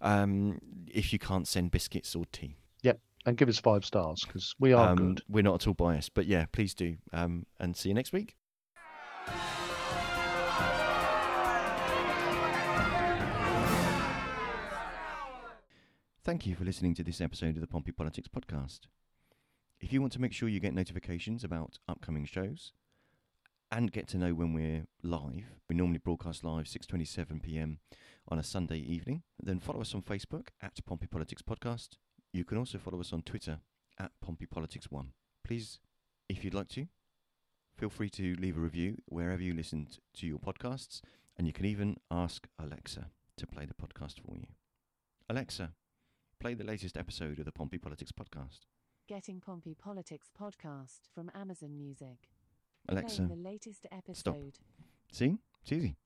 [0.00, 2.56] um, if you can't send biscuits or tea.
[2.82, 3.00] Yep.
[3.26, 5.22] And give us five stars because we are Um, good.
[5.28, 6.96] We're not at all biased, but yeah, please do.
[7.12, 8.36] Um, and see you next week.
[16.22, 18.80] Thank you for listening to this episode of the Pompey Politics Podcast.
[19.80, 22.72] If you want to make sure you get notifications about upcoming shows
[23.70, 27.78] and get to know when we're live, we normally broadcast live 6:27 p.m.
[28.28, 29.22] on a Sunday evening.
[29.42, 31.96] Then follow us on Facebook at Pompey Politics Podcast.
[32.32, 33.60] You can also follow us on Twitter
[33.98, 35.12] at Pompey Politics One.
[35.44, 35.80] Please,
[36.28, 36.86] if you'd like to,
[37.76, 41.00] feel free to leave a review wherever you listen to your podcasts,
[41.36, 44.46] and you can even ask Alexa to play the podcast for you.
[45.28, 45.72] Alexa,
[46.40, 48.60] play the latest episode of the Pompey Politics Podcast.
[49.08, 52.28] Getting Pompey Politics podcast from Amazon Music.
[52.88, 54.58] Alexa, the latest episode.
[55.12, 55.96] see, it's easy.